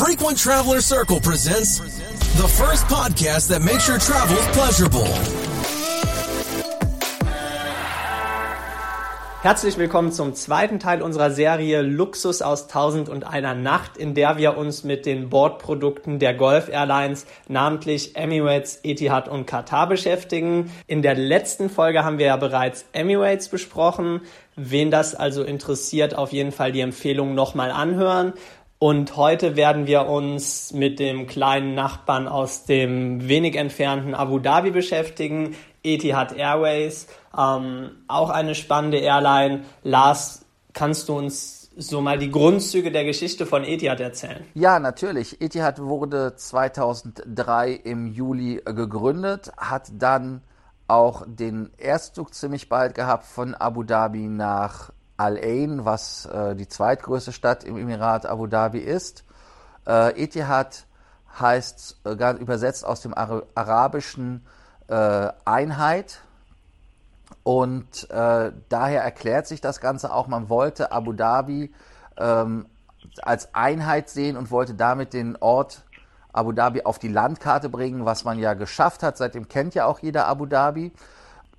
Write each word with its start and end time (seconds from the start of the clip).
Frequent 0.00 0.38
Traveler 0.38 0.80
Circle 0.80 1.20
presents 1.20 1.76
the 1.76 2.48
first 2.48 2.86
podcast 2.86 3.48
that 3.48 3.60
makes 3.60 3.86
your 3.86 3.98
travels 3.98 4.46
pleasurable. 4.56 5.06
Herzlich 9.42 9.76
willkommen 9.76 10.10
zum 10.10 10.34
zweiten 10.34 10.80
Teil 10.80 11.02
unserer 11.02 11.30
Serie 11.30 11.82
Luxus 11.82 12.40
aus 12.40 12.66
Tausend 12.66 13.10
und 13.10 13.24
einer 13.24 13.54
Nacht, 13.54 13.98
in 13.98 14.14
der 14.14 14.38
wir 14.38 14.56
uns 14.56 14.84
mit 14.84 15.04
den 15.04 15.28
Bordprodukten 15.28 16.18
der 16.18 16.32
Gulf 16.32 16.70
Airlines, 16.70 17.26
namentlich 17.48 18.16
Emirates, 18.16 18.80
Etihad 18.82 19.28
und 19.28 19.46
Qatar 19.46 19.86
beschäftigen. 19.86 20.70
In 20.86 21.02
der 21.02 21.14
letzten 21.14 21.68
Folge 21.68 22.04
haben 22.04 22.18
wir 22.18 22.26
ja 22.26 22.36
bereits 22.36 22.86
Emirates 22.92 23.48
besprochen. 23.48 24.22
Wen 24.56 24.90
das 24.90 25.14
also 25.14 25.42
interessiert, 25.42 26.14
auf 26.14 26.32
jeden 26.32 26.52
Fall 26.52 26.72
die 26.72 26.80
Empfehlung 26.80 27.34
nochmal 27.34 27.70
anhören. 27.70 28.34
Und 28.82 29.18
heute 29.18 29.56
werden 29.56 29.86
wir 29.86 30.06
uns 30.06 30.72
mit 30.72 31.00
dem 31.00 31.26
kleinen 31.26 31.74
Nachbarn 31.74 32.26
aus 32.26 32.64
dem 32.64 33.28
wenig 33.28 33.54
entfernten 33.54 34.14
Abu 34.14 34.38
Dhabi 34.38 34.70
beschäftigen, 34.70 35.54
Etihad 35.82 36.34
Airways. 36.34 37.06
Ähm, 37.36 37.90
auch 38.08 38.30
eine 38.30 38.54
spannende 38.54 38.96
Airline. 38.96 39.64
Lars, 39.82 40.46
kannst 40.72 41.10
du 41.10 41.18
uns 41.18 41.68
so 41.76 42.00
mal 42.00 42.18
die 42.18 42.30
Grundzüge 42.30 42.90
der 42.90 43.04
Geschichte 43.04 43.44
von 43.44 43.64
Etihad 43.64 44.00
erzählen? 44.00 44.46
Ja, 44.54 44.78
natürlich. 44.78 45.42
Etihad 45.42 45.78
wurde 45.78 46.36
2003 46.36 47.72
im 47.84 48.06
Juli 48.06 48.62
gegründet, 48.64 49.52
hat 49.58 49.90
dann 49.92 50.40
auch 50.88 51.26
den 51.26 51.68
Erstzug 51.76 52.32
ziemlich 52.32 52.70
bald 52.70 52.94
gehabt 52.94 53.26
von 53.26 53.54
Abu 53.54 53.82
Dhabi 53.82 54.26
nach 54.26 54.90
Al 55.20 55.36
Ain, 55.36 55.84
was 55.84 56.24
äh, 56.24 56.56
die 56.56 56.66
zweitgrößte 56.66 57.32
Stadt 57.32 57.62
im 57.62 57.76
Emirat 57.76 58.24
Abu 58.24 58.46
Dhabi 58.46 58.78
ist. 58.78 59.24
Äh, 59.86 60.22
Etihad 60.22 60.86
heißt 61.38 62.00
äh, 62.06 62.32
übersetzt 62.38 62.86
aus 62.86 63.02
dem 63.02 63.12
Ar 63.12 63.42
Arabischen 63.54 64.46
äh, 64.88 65.28
Einheit. 65.44 66.22
Und 67.42 68.08
äh, 68.10 68.52
daher 68.70 69.02
erklärt 69.02 69.46
sich 69.46 69.60
das 69.60 69.80
Ganze 69.80 70.10
auch, 70.10 70.26
man 70.26 70.48
wollte 70.48 70.90
Abu 70.90 71.12
Dhabi 71.12 71.70
ähm, 72.16 72.66
als 73.20 73.54
Einheit 73.54 74.08
sehen 74.08 74.38
und 74.38 74.50
wollte 74.50 74.72
damit 74.72 75.12
den 75.12 75.36
Ort 75.36 75.82
Abu 76.32 76.52
Dhabi 76.52 76.82
auf 76.84 76.98
die 76.98 77.08
Landkarte 77.08 77.68
bringen, 77.68 78.06
was 78.06 78.24
man 78.24 78.38
ja 78.38 78.54
geschafft 78.54 79.02
hat. 79.02 79.18
Seitdem 79.18 79.48
kennt 79.48 79.74
ja 79.74 79.84
auch 79.84 79.98
jeder 79.98 80.28
Abu 80.28 80.46
Dhabi 80.46 80.92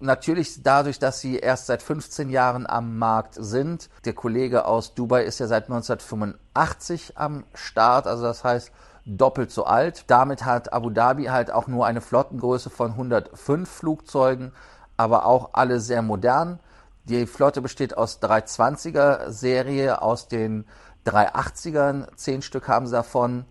natürlich 0.01 0.63
dadurch, 0.63 0.99
dass 0.99 1.19
sie 1.19 1.37
erst 1.37 1.67
seit 1.67 1.81
15 1.81 2.29
Jahren 2.29 2.67
am 2.67 2.97
Markt 2.97 3.35
sind. 3.35 3.89
Der 4.05 4.13
Kollege 4.13 4.65
aus 4.65 4.93
Dubai 4.93 5.23
ist 5.23 5.39
ja 5.39 5.47
seit 5.47 5.65
1985 5.65 7.17
am 7.17 7.43
Start, 7.53 8.07
also 8.07 8.23
das 8.23 8.43
heißt 8.43 8.71
doppelt 9.05 9.51
so 9.51 9.65
alt. 9.65 10.05
Damit 10.07 10.45
hat 10.45 10.73
Abu 10.73 10.89
Dhabi 10.89 11.25
halt 11.25 11.51
auch 11.51 11.67
nur 11.67 11.85
eine 11.85 12.01
Flottengröße 12.01 12.69
von 12.69 12.91
105 12.91 13.69
Flugzeugen, 13.69 14.51
aber 14.97 15.25
auch 15.25 15.51
alle 15.53 15.79
sehr 15.79 16.01
modern. 16.01 16.59
Die 17.05 17.25
Flotte 17.25 17.61
besteht 17.61 17.97
aus 17.97 18.21
320er 18.21 19.31
Serie, 19.31 20.01
aus 20.01 20.27
den 20.27 20.65
380ern, 21.05 22.07
zehn 22.15 22.41
Stück 22.43 22.67
haben 22.67 22.85
sie 22.85 22.93
davon 22.93 23.45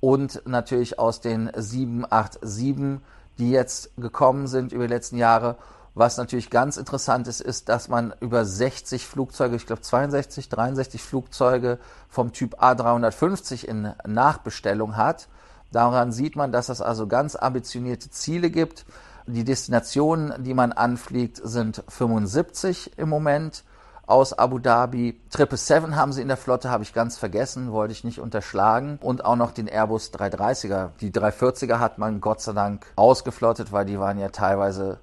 und 0.00 0.42
natürlich 0.46 0.98
aus 0.98 1.20
den 1.20 1.50
787, 1.54 3.00
die 3.38 3.50
jetzt 3.50 3.90
gekommen 3.96 4.46
sind 4.46 4.72
über 4.72 4.86
die 4.86 4.92
letzten 4.92 5.16
Jahre 5.16 5.56
was 5.94 6.16
natürlich 6.16 6.50
ganz 6.50 6.76
interessant 6.76 7.28
ist, 7.28 7.40
ist, 7.40 7.68
dass 7.68 7.88
man 7.88 8.12
über 8.20 8.44
60 8.44 9.06
Flugzeuge, 9.06 9.56
ich 9.56 9.66
glaube 9.66 9.82
62, 9.82 10.48
63 10.48 11.02
Flugzeuge 11.02 11.78
vom 12.08 12.32
Typ 12.32 12.60
A350 12.60 13.64
in 13.64 13.92
Nachbestellung 14.04 14.96
hat. 14.96 15.28
Daran 15.70 16.12
sieht 16.12 16.34
man, 16.36 16.50
dass 16.52 16.68
es 16.68 16.80
also 16.80 17.06
ganz 17.06 17.36
ambitionierte 17.36 18.10
Ziele 18.10 18.50
gibt. 18.50 18.86
Die 19.26 19.44
Destinationen, 19.44 20.42
die 20.42 20.54
man 20.54 20.72
anfliegt, 20.72 21.40
sind 21.42 21.82
75 21.88 22.98
im 22.98 23.08
Moment 23.08 23.64
aus 24.06 24.32
Abu 24.32 24.58
Dhabi. 24.58 25.20
777 25.30 25.96
haben 25.96 26.12
sie 26.12 26.22
in 26.22 26.28
der 26.28 26.36
Flotte, 26.36 26.70
habe 26.70 26.82
ich 26.82 26.92
ganz 26.92 27.16
vergessen, 27.16 27.72
wollte 27.72 27.92
ich 27.92 28.04
nicht 28.04 28.18
unterschlagen. 28.18 28.98
Und 29.00 29.24
auch 29.24 29.36
noch 29.36 29.52
den 29.52 29.68
Airbus 29.68 30.12
330er. 30.12 30.90
Die 31.00 31.10
340er 31.10 31.78
hat 31.78 31.98
man 31.98 32.20
Gott 32.20 32.40
sei 32.40 32.52
Dank 32.52 32.86
ausgeflottet, 32.96 33.72
weil 33.72 33.86
die 33.86 33.98
waren 33.98 34.18
ja 34.18 34.28
teilweise 34.28 34.98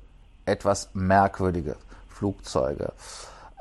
etwas 0.45 0.89
merkwürdige 0.93 1.75
Flugzeuge. 2.09 2.93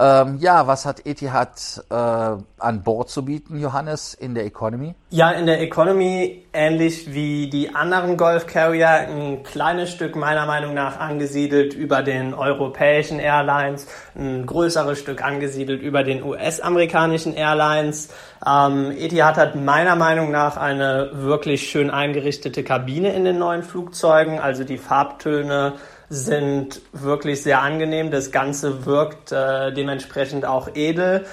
Ähm, 0.03 0.39
ja, 0.41 0.67
was 0.67 0.87
hat 0.87 1.05
Etihad 1.05 1.85
äh, 1.91 1.95
an 1.95 2.83
Bord 2.83 3.11
zu 3.11 3.23
bieten, 3.23 3.61
Johannes, 3.61 4.15
in 4.15 4.35
der 4.35 4.47
Economy? 4.47 4.95
Ja, 5.11 5.31
in 5.33 5.45
der 5.45 5.61
Economy 5.61 6.47
ähnlich 6.55 7.13
wie 7.13 7.51
die 7.51 7.75
anderen 7.75 8.17
Golf 8.17 8.47
Carrier 8.47 8.89
ein 8.89 9.43
kleines 9.43 9.91
Stück 9.91 10.17
meiner 10.17 10.47
Meinung 10.47 10.73
nach 10.73 10.99
angesiedelt 10.99 11.75
über 11.75 12.03
den 12.03 12.33
europäischen 12.33 13.19
Airlines, 13.19 13.89
ein 14.15 14.47
größeres 14.47 14.99
Stück 14.99 15.23
angesiedelt 15.23 15.83
über 15.83 16.03
den 16.03 16.23
US-amerikanischen 16.23 17.35
Airlines. 17.35 18.09
Ähm, 18.47 18.93
Etihad 18.93 19.37
hat 19.37 19.55
meiner 19.55 19.97
Meinung 19.97 20.31
nach 20.31 20.57
eine 20.57 21.11
wirklich 21.13 21.69
schön 21.69 21.91
eingerichtete 21.91 22.65
Kabine 22.65 23.13
in 23.13 23.27
den 23.27 23.39
neuen 23.39 23.63
Flugzeugen, 23.63 24.39
also 24.39 24.65
die 24.65 24.79
Farbtöne 24.79 25.75
sind 26.11 26.83
wirklich 26.93 27.43
sehr 27.43 27.63
angenehm. 27.63 28.11
Das 28.11 28.33
Ganze 28.33 28.85
wirkt 28.85 29.31
äh, 29.31 29.73
dementsprechend 29.73 30.45
auch 30.45 30.69
edel. 30.75 31.25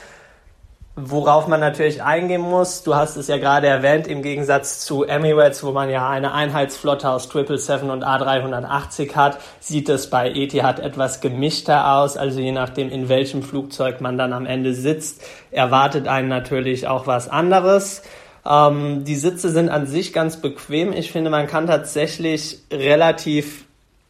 Worauf 1.00 1.48
man 1.48 1.60
natürlich 1.60 2.02
eingehen 2.02 2.42
muss, 2.42 2.82
du 2.82 2.96
hast 2.96 3.18
es 3.18 3.28
ja 3.28 3.38
gerade 3.38 3.68
erwähnt, 3.68 4.08
im 4.08 4.24
Gegensatz 4.24 4.80
zu 4.80 5.04
Emirates, 5.04 5.64
wo 5.64 5.72
man 5.72 5.92
ja 5.92 6.10
eine 6.10 6.34
Einheitsflotte 6.34 7.10
aus 7.10 7.30
777 7.30 7.88
und 7.88 8.04
A380 8.04 9.14
hat, 9.16 9.38
sieht 9.60 9.90
es 9.90 10.10
bei 10.10 10.32
Etihad 10.32 10.80
etwas 10.80 11.22
gemischter 11.22 11.98
aus. 11.98 12.18
Also 12.18 12.40
je 12.40 12.52
nachdem, 12.52 12.90
in 12.90 13.10
welchem 13.10 13.44
Flugzeug 13.44 14.02
man 14.02 14.18
dann 14.18 14.34
am 14.34 14.48
Ende 14.48 14.74
sitzt, 14.74 15.22
erwartet 15.52 16.08
einen 16.08 16.30
natürlich 16.30 16.88
auch 16.88 17.06
was 17.06 17.30
anderes. 17.30 18.02
Ähm, 18.44 19.04
die 19.04 19.16
Sitze 19.16 19.50
sind 19.50 19.70
an 19.70 19.86
sich 19.86 20.14
ganz 20.14 20.38
bequem. 20.38 20.94
Ich 20.94 21.12
finde, 21.12 21.30
man 21.30 21.46
kann 21.46 21.68
tatsächlich 21.68 22.62
relativ 22.72 23.67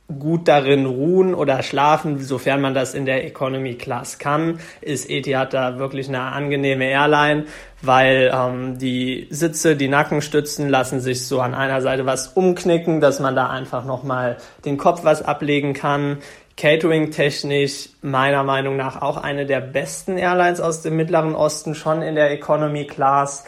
gut 0.07 0.47
darin 0.47 0.85
ruhen 0.85 1.35
oder 1.35 1.62
schlafen, 1.63 2.19
sofern 2.19 2.62
man 2.62 2.73
das 2.73 2.94
in 2.94 3.06
der 3.06 3.25
Economy 3.25 3.75
Class 3.75 4.19
kann, 4.19 4.59
ist 4.79 5.09
Etihad 5.09 5.53
da 5.53 5.79
wirklich 5.79 6.07
eine 6.07 6.22
angenehme 6.22 6.85
Airline, 6.85 7.45
weil 7.81 8.31
ähm, 8.34 8.78
die 8.78 9.28
Sitze, 9.29 9.75
die 9.75 9.90
Nackenstützen 9.90 10.69
lassen 10.69 11.01
sich 11.01 11.28
so 11.28 11.41
an 11.41 11.53
einer 11.53 11.81
Seite 11.81 12.06
was 12.06 12.29
umknicken, 12.29 13.01
dass 13.01 13.19
man 13.19 13.35
da 13.35 13.50
einfach 13.50 13.84
nochmal 13.84 14.38
den 14.63 14.78
Kopf 14.78 15.03
was 15.03 15.22
ablegen 15.22 15.73
kann. 15.73 16.19
Catering 16.56 17.12
technisch 17.12 17.89
meiner 18.01 18.44
Meinung 18.44 18.78
nach 18.78 19.01
auch 19.01 19.18
eine 19.18 19.45
der 19.45 19.59
besten 19.59 20.18
Airlines 20.18 20.59
aus 20.59 20.81
dem 20.81 20.95
Mittleren 20.95 21.35
Osten, 21.35 21.75
schon 21.75 22.01
in 22.01 22.16
der 22.16 22.31
Economy 22.31 22.88
Class. 22.88 23.44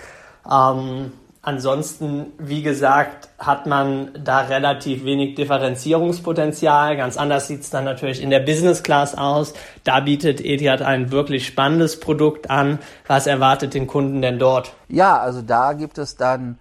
Ähm, 0.50 1.14
Ansonsten, 1.50 2.28
wie 2.38 2.62
gesagt, 2.62 3.28
hat 3.40 3.66
man 3.66 4.12
da 4.24 4.42
relativ 4.42 5.04
wenig 5.04 5.34
Differenzierungspotenzial. 5.34 6.96
Ganz 6.96 7.18
anders 7.18 7.48
sieht 7.48 7.62
es 7.62 7.72
dann 7.72 7.86
natürlich 7.86 8.22
in 8.22 8.30
der 8.30 8.42
Business 8.42 8.84
Class 8.84 9.18
aus. 9.18 9.56
Da 9.84 10.00
bietet 10.02 10.42
Etihad 10.46 10.84
ein 10.84 11.12
wirklich 11.12 11.48
spannendes 11.48 12.00
Produkt 12.00 12.52
an. 12.52 12.78
Was 13.08 13.26
erwartet 13.26 13.74
den 13.74 13.88
Kunden 13.88 14.22
denn 14.22 14.38
dort? 14.38 14.76
Ja, 14.90 15.18
also 15.18 15.42
da 15.42 15.74
gibt 15.74 15.98
es 15.98 16.18
dann 16.18 16.60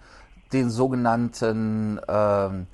den 0.53 0.71
sogenannten 0.71 1.99
ähm, 2.07 2.65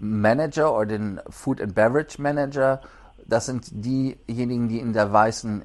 Manager 0.00 0.74
oder 0.74 0.86
den 0.86 1.20
Food 1.30 1.60
and 1.60 1.76
Beverage 1.76 2.20
Manager. 2.20 2.80
Das 3.28 3.46
sind 3.46 3.66
diejenigen, 3.70 4.68
die 4.68 4.80
in 4.80 4.92
der 4.92 5.12
weißen 5.12 5.62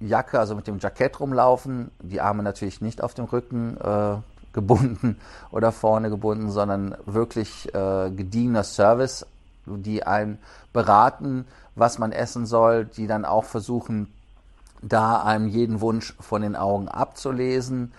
Jacke, 0.00 0.38
also 0.38 0.54
mit 0.54 0.66
dem 0.66 0.80
Jackett 0.80 1.18
rumlaufen, 1.18 1.92
die 2.02 2.20
Arme 2.20 2.42
natürlich 2.42 2.82
nicht 2.82 3.02
auf 3.02 3.14
dem 3.14 3.24
Rücken 3.24 3.78
äh, 3.78 4.16
gebunden 4.52 5.18
oder 5.50 5.72
vorne 5.72 6.10
gebunden, 6.10 6.50
sondern 6.50 6.96
wirklich 7.06 7.74
äh, 7.74 8.10
gediegener 8.10 8.64
Service, 8.64 9.26
die 9.66 10.04
einen 10.06 10.38
beraten, 10.72 11.46
was 11.74 11.98
man 11.98 12.12
essen 12.12 12.46
soll, 12.46 12.84
die 12.84 13.06
dann 13.06 13.24
auch 13.24 13.44
versuchen, 13.44 14.12
da 14.82 15.22
einem 15.22 15.48
jeden 15.48 15.80
Wunsch 15.80 16.14
von 16.20 16.42
den 16.42 16.56
Augen 16.56 16.88
abzulesen. 16.88 17.92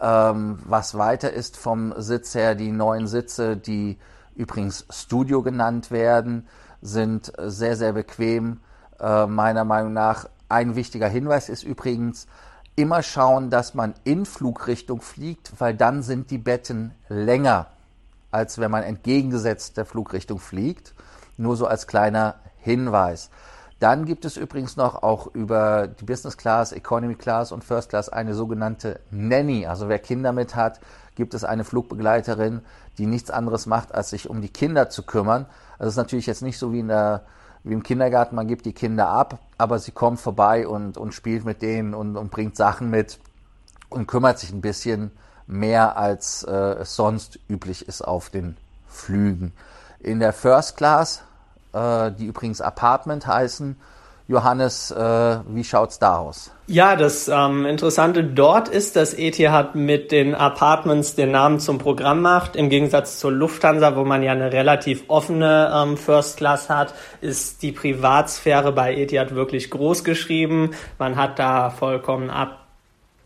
Ähm, 0.00 0.58
was 0.64 0.96
weiter 0.96 1.32
ist 1.32 1.56
vom 1.56 1.94
Sitz 1.98 2.34
her, 2.34 2.54
die 2.54 2.72
neuen 2.72 3.06
Sitze, 3.06 3.56
die 3.56 3.98
übrigens 4.34 4.86
Studio 4.90 5.42
genannt 5.42 5.90
werden, 5.90 6.48
sind 6.80 7.32
sehr, 7.38 7.76
sehr 7.76 7.92
bequem. 7.92 8.60
Äh, 8.98 9.26
meiner 9.26 9.64
Meinung 9.64 9.92
nach 9.92 10.28
ein 10.48 10.74
wichtiger 10.74 11.08
Hinweis 11.08 11.48
ist 11.48 11.62
übrigens, 11.62 12.26
immer 12.76 13.02
schauen, 13.02 13.50
dass 13.50 13.74
man 13.74 13.94
in 14.04 14.24
Flugrichtung 14.24 15.00
fliegt, 15.00 15.52
weil 15.58 15.74
dann 15.74 16.02
sind 16.02 16.30
die 16.30 16.38
Betten 16.38 16.92
länger, 17.08 17.66
als 18.30 18.58
wenn 18.58 18.70
man 18.70 18.82
entgegengesetzt 18.82 19.76
der 19.76 19.84
Flugrichtung 19.84 20.38
fliegt. 20.38 20.94
Nur 21.36 21.56
so 21.56 21.66
als 21.66 21.86
kleiner 21.86 22.36
Hinweis. 22.58 23.30
Dann 23.82 24.04
gibt 24.04 24.24
es 24.24 24.36
übrigens 24.36 24.76
noch 24.76 25.02
auch 25.02 25.26
über 25.34 25.88
die 25.88 26.04
Business 26.04 26.36
Class, 26.36 26.70
Economy 26.70 27.16
Class 27.16 27.50
und 27.50 27.64
First 27.64 27.88
Class 27.88 28.08
eine 28.08 28.32
sogenannte 28.32 29.00
Nanny. 29.10 29.66
Also 29.66 29.88
wer 29.88 29.98
Kinder 29.98 30.30
mit 30.30 30.54
hat, 30.54 30.78
gibt 31.16 31.34
es 31.34 31.42
eine 31.42 31.64
Flugbegleiterin, 31.64 32.60
die 32.98 33.06
nichts 33.06 33.30
anderes 33.30 33.66
macht, 33.66 33.92
als 33.92 34.10
sich 34.10 34.30
um 34.30 34.40
die 34.40 34.50
Kinder 34.50 34.88
zu 34.88 35.02
kümmern. 35.02 35.46
Das 35.78 35.88
ist 35.88 35.96
natürlich 35.96 36.26
jetzt 36.26 36.42
nicht 36.42 36.58
so 36.58 36.72
wie, 36.72 36.78
in 36.78 36.86
der, 36.88 37.22
wie 37.64 37.72
im 37.72 37.82
Kindergarten, 37.82 38.36
man 38.36 38.48
gibt 38.48 38.66
die 38.66 38.72
Kinder 38.72 39.08
ab, 39.08 39.38
aber 39.58 39.78
sie 39.78 39.92
kommt 39.92 40.20
vorbei 40.20 40.66
und, 40.66 40.96
und 40.96 41.12
spielt 41.14 41.44
mit 41.44 41.62
denen 41.62 41.94
und, 41.94 42.16
und 42.16 42.30
bringt 42.30 42.56
Sachen 42.56 42.90
mit 42.90 43.20
und 43.88 44.06
kümmert 44.06 44.38
sich 44.38 44.52
ein 44.52 44.60
bisschen 44.60 45.12
mehr, 45.46 45.96
als 45.96 46.42
äh, 46.44 46.52
es 46.52 46.96
sonst 46.96 47.38
üblich 47.48 47.86
ist 47.86 48.02
auf 48.02 48.30
den 48.30 48.56
Flügen. 48.88 49.52
In 50.00 50.18
der 50.18 50.32
First 50.32 50.76
Class 50.76 51.22
äh, 51.72 52.12
die 52.12 52.26
übrigens 52.26 52.60
Apartment 52.60 53.26
heißen. 53.26 53.76
Johannes, 54.28 54.90
äh, 54.90 55.38
wie 55.48 55.64
schaut's 55.64 55.98
da 55.98 56.16
aus? 56.16 56.52
Ja, 56.66 56.96
das 56.96 57.28
ähm, 57.28 57.66
Interessante 57.66 58.24
dort 58.24 58.68
ist, 58.68 58.96
dass 58.96 59.14
Etihad 59.14 59.74
mit 59.74 60.12
den 60.12 60.34
Apartments 60.34 61.14
den 61.14 61.32
Namen 61.32 61.60
zum 61.60 61.78
Programm 61.78 62.22
macht. 62.22 62.56
Im 62.56 62.70
Gegensatz 62.70 63.18
zur 63.18 63.32
Lufthansa, 63.32 63.96
wo 63.96 64.04
man 64.04 64.22
ja 64.22 64.32
eine 64.32 64.52
relativ 64.52 65.04
offene 65.08 65.70
ähm, 65.74 65.96
First 65.96 66.38
Class 66.38 66.70
hat, 66.70 66.94
ist 67.20 67.62
die 67.62 67.72
Privatsphäre 67.72 68.72
bei 68.72 68.94
Etihad 68.94 69.34
wirklich 69.34 69.70
groß 69.70 70.04
geschrieben. 70.04 70.70
Man 70.98 71.16
hat 71.16 71.38
da 71.38 71.70
vollkommen 71.70 72.30
ab 72.30 72.62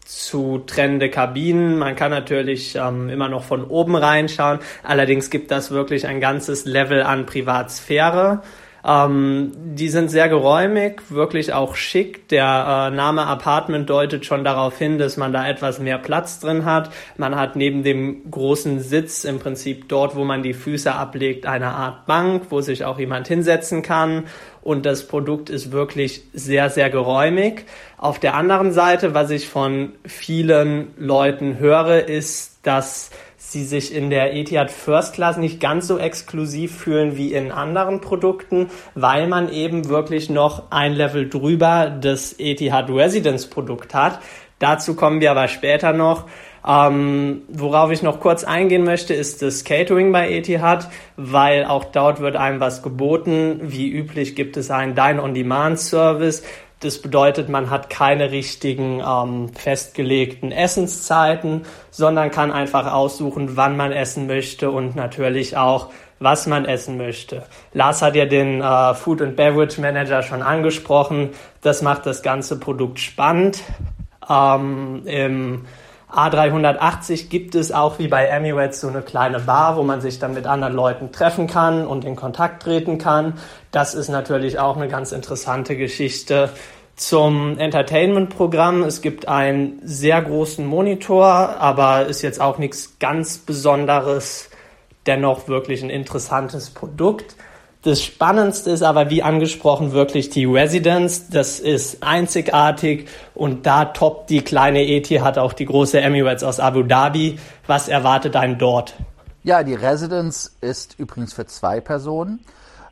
zu 0.07 0.63
trennende 0.67 1.11
Kabinen. 1.11 1.79
Man 1.79 1.97
kann 1.97 2.11
natürlich 2.11 2.77
ähm, 2.77 3.09
immer 3.09 3.29
noch 3.29 3.43
von 3.45 3.65
oben 3.65 3.97
reinschauen. 3.97 4.61
Allerdings 4.83 5.31
gibt 5.31 5.51
das 5.51 5.71
wirklich 5.73 6.07
ein 6.07 6.21
ganzes 6.21 6.65
Level 6.65 7.03
an 7.03 7.27
Privatsphäre. 7.27 8.43
Ähm, 8.87 9.51
die 9.75 9.89
sind 9.89 10.11
sehr 10.11 10.29
geräumig, 10.29 11.03
wirklich 11.11 11.53
auch 11.53 11.75
schick. 11.75 12.29
Der 12.29 12.91
äh, 12.93 12.95
Name 12.95 13.27
Apartment 13.27 13.91
deutet 13.91 14.25
schon 14.25 14.45
darauf 14.45 14.79
hin, 14.79 14.99
dass 14.99 15.17
man 15.17 15.33
da 15.33 15.49
etwas 15.49 15.81
mehr 15.81 15.99
Platz 15.99 16.39
drin 16.39 16.65
hat. 16.65 16.91
Man 17.17 17.35
hat 17.35 17.57
neben 17.57 17.83
dem 17.83 18.31
großen 18.31 18.79
Sitz 18.81 19.25
im 19.25 19.41
Prinzip 19.41 19.89
dort, 19.89 20.15
wo 20.15 20.25
man 20.25 20.45
die 20.45 20.55
Füße 20.55 20.95
ablegt, 20.95 21.47
eine 21.47 21.73
Art 21.73 22.07
Bank, 22.07 22.45
wo 22.51 22.61
sich 22.61 22.85
auch 22.85 23.01
jemand 23.01 23.27
hinsetzen 23.27 23.83
kann. 23.83 24.25
Und 24.63 24.87
das 24.87 25.09
Produkt 25.09 25.51
ist 25.51 25.73
wirklich 25.73 26.23
sehr, 26.33 26.71
sehr 26.71 26.89
geräumig. 26.89 27.65
Auf 27.99 28.21
der 28.21 28.35
anderen 28.35 28.73
Seite, 28.73 29.15
was 29.15 29.31
ich 29.31 29.49
von 29.49 29.95
vielen 30.05 30.95
Leuten 30.97 31.59
höre, 31.59 32.09
ist, 32.09 32.61
dass 32.63 33.11
sie 33.37 33.65
sich 33.65 33.95
in 33.95 34.11
der 34.11 34.35
Etihad 34.35 34.71
First 34.71 35.15
Class 35.15 35.37
nicht 35.37 35.61
ganz 35.61 35.87
so 35.87 35.99
exklusiv 35.99 36.77
fühlen 36.77 37.17
wie 37.17 37.33
in 37.33 37.53
anderen 37.53 38.01
Produkten, 38.01 38.71
weil 38.95 39.29
man 39.29 39.53
eben 39.53 39.89
wirklich 39.89 40.31
noch 40.31 40.71
ein 40.71 40.93
Level 40.93 41.29
drüber 41.29 41.91
das 42.01 42.35
Etihad 42.39 42.91
Residence 42.91 43.49
Produkt 43.49 43.95
hat. 43.95 44.21
Dazu 44.59 44.95
kommen 44.95 45.21
wir 45.21 45.31
aber 45.31 45.49
später 45.49 45.93
noch. 45.93 46.25
Ähm, 46.67 47.43
worauf 47.49 47.93
ich 47.93 48.03
noch 48.03 48.19
kurz 48.19 48.43
eingehen 48.43 48.83
möchte, 48.83 49.15
ist 49.15 49.41
das 49.41 49.63
Catering 49.63 50.11
bei 50.11 50.33
Etihad, 50.33 50.89
weil 51.17 51.65
auch 51.65 51.85
dort 51.85 52.21
wird 52.21 52.35
einem 52.35 52.59
was 52.59 52.83
geboten. 52.83 53.61
Wie 53.63 53.89
üblich 53.89 54.35
gibt 54.35 54.57
es 54.57 54.71
einen 54.73 54.97
Dine-on-Demand-Service. 54.97 56.43
Das 56.81 57.01
bedeutet, 57.01 57.49
man 57.49 57.71
hat 57.71 57.89
keine 57.89 58.31
richtigen 58.31 59.01
ähm, 59.01 59.49
festgelegten 59.55 60.53
Essenszeiten, 60.53 61.63
sondern 61.91 62.31
kann 62.31 62.53
einfach 62.53 62.93
aussuchen, 62.93 63.57
wann 63.57 63.79
man 63.79 63.93
essen 63.93 64.27
möchte 64.27 64.71
und 64.71 64.95
natürlich 64.95 65.57
auch, 65.57 65.91
was 66.19 66.47
man 66.47 66.67
essen 66.67 66.99
möchte. 66.99 67.45
Lars 67.73 68.03
hat 68.03 68.15
ja 68.15 68.27
den 68.27 68.61
äh, 68.61 68.95
Food 68.95 69.23
and 69.23 69.37
Beverage 69.37 69.81
Manager 69.81 70.23
schon 70.23 70.43
angesprochen. 70.43 71.31
Das 71.63 71.81
macht 71.81 72.05
das 72.05 72.23
ganze 72.23 72.61
Produkt 72.61 73.01
spannend. 73.01 73.63
Ähm, 74.29 75.03
Im 75.07 75.65
A380 76.13 77.29
gibt 77.29 77.55
es 77.55 77.73
auch 77.73 77.99
wie 77.99 78.07
bei 78.07 78.27
Emirates 78.27 78.81
so 78.81 78.89
eine 78.89 79.03
kleine 79.03 79.41
Bar, 79.41 79.77
wo 79.77 79.83
man 79.83 80.01
sich 80.01 80.19
dann 80.19 80.35
mit 80.35 80.47
anderen 80.47 80.75
Leuten 80.75 81.11
treffen 81.11 81.47
kann 81.49 81.87
und 81.87 82.05
in 82.05 82.15
Kontakt 82.15 82.63
treten 82.63 82.99
kann. 82.99 83.35
Das 83.73 83.95
ist 83.95 84.09
natürlich 84.09 84.59
auch 84.59 84.77
eine 84.77 84.89
ganz 84.89 85.13
interessante 85.13 85.77
Geschichte 85.77 86.51
zum 86.95 87.59
Entertainment-Programm. 87.59 88.83
Es 88.83 89.03
gibt 89.03 89.29
einen 89.29 89.81
sehr 89.83 90.23
großen 90.23 90.65
Monitor, 90.65 91.27
aber 91.27 92.07
ist 92.07 92.23
jetzt 92.23 92.41
auch 92.41 92.59
nichts 92.59 92.99
ganz 92.99 93.39
Besonderes. 93.39 94.49
Dennoch 95.07 95.49
wirklich 95.49 95.83
ein 95.83 95.91
interessantes 95.91 96.71
Produkt. 96.71 97.37
Das 97.87 98.03
Spannendste 98.03 98.73
ist 98.73 98.83
aber, 98.83 99.11
wie 99.11 99.23
angesprochen, 99.23 99.93
wirklich 99.93 100.29
die 100.29 100.45
Residence. 100.45 101.29
Das 101.29 101.61
ist 101.61 102.03
einzigartig 102.03 103.09
und 103.33 103.65
da 103.65 103.85
toppt 103.85 104.29
die 104.29 104.43
kleine 104.43 104.83
Etihad 104.83 105.39
auch 105.39 105.53
die 105.53 105.67
große 105.67 106.01
Emirates 106.01 106.43
aus 106.43 106.59
Abu 106.59 106.83
Dhabi. 106.83 107.39
Was 107.69 107.87
erwartet 107.87 108.35
einen 108.35 108.59
dort? 108.59 108.95
Ja, 109.45 109.63
die 109.63 109.75
Residence 109.75 110.57
ist 110.61 110.99
übrigens 110.99 111.33
für 111.33 111.47
zwei 111.47 111.81
Personen. 111.81 112.41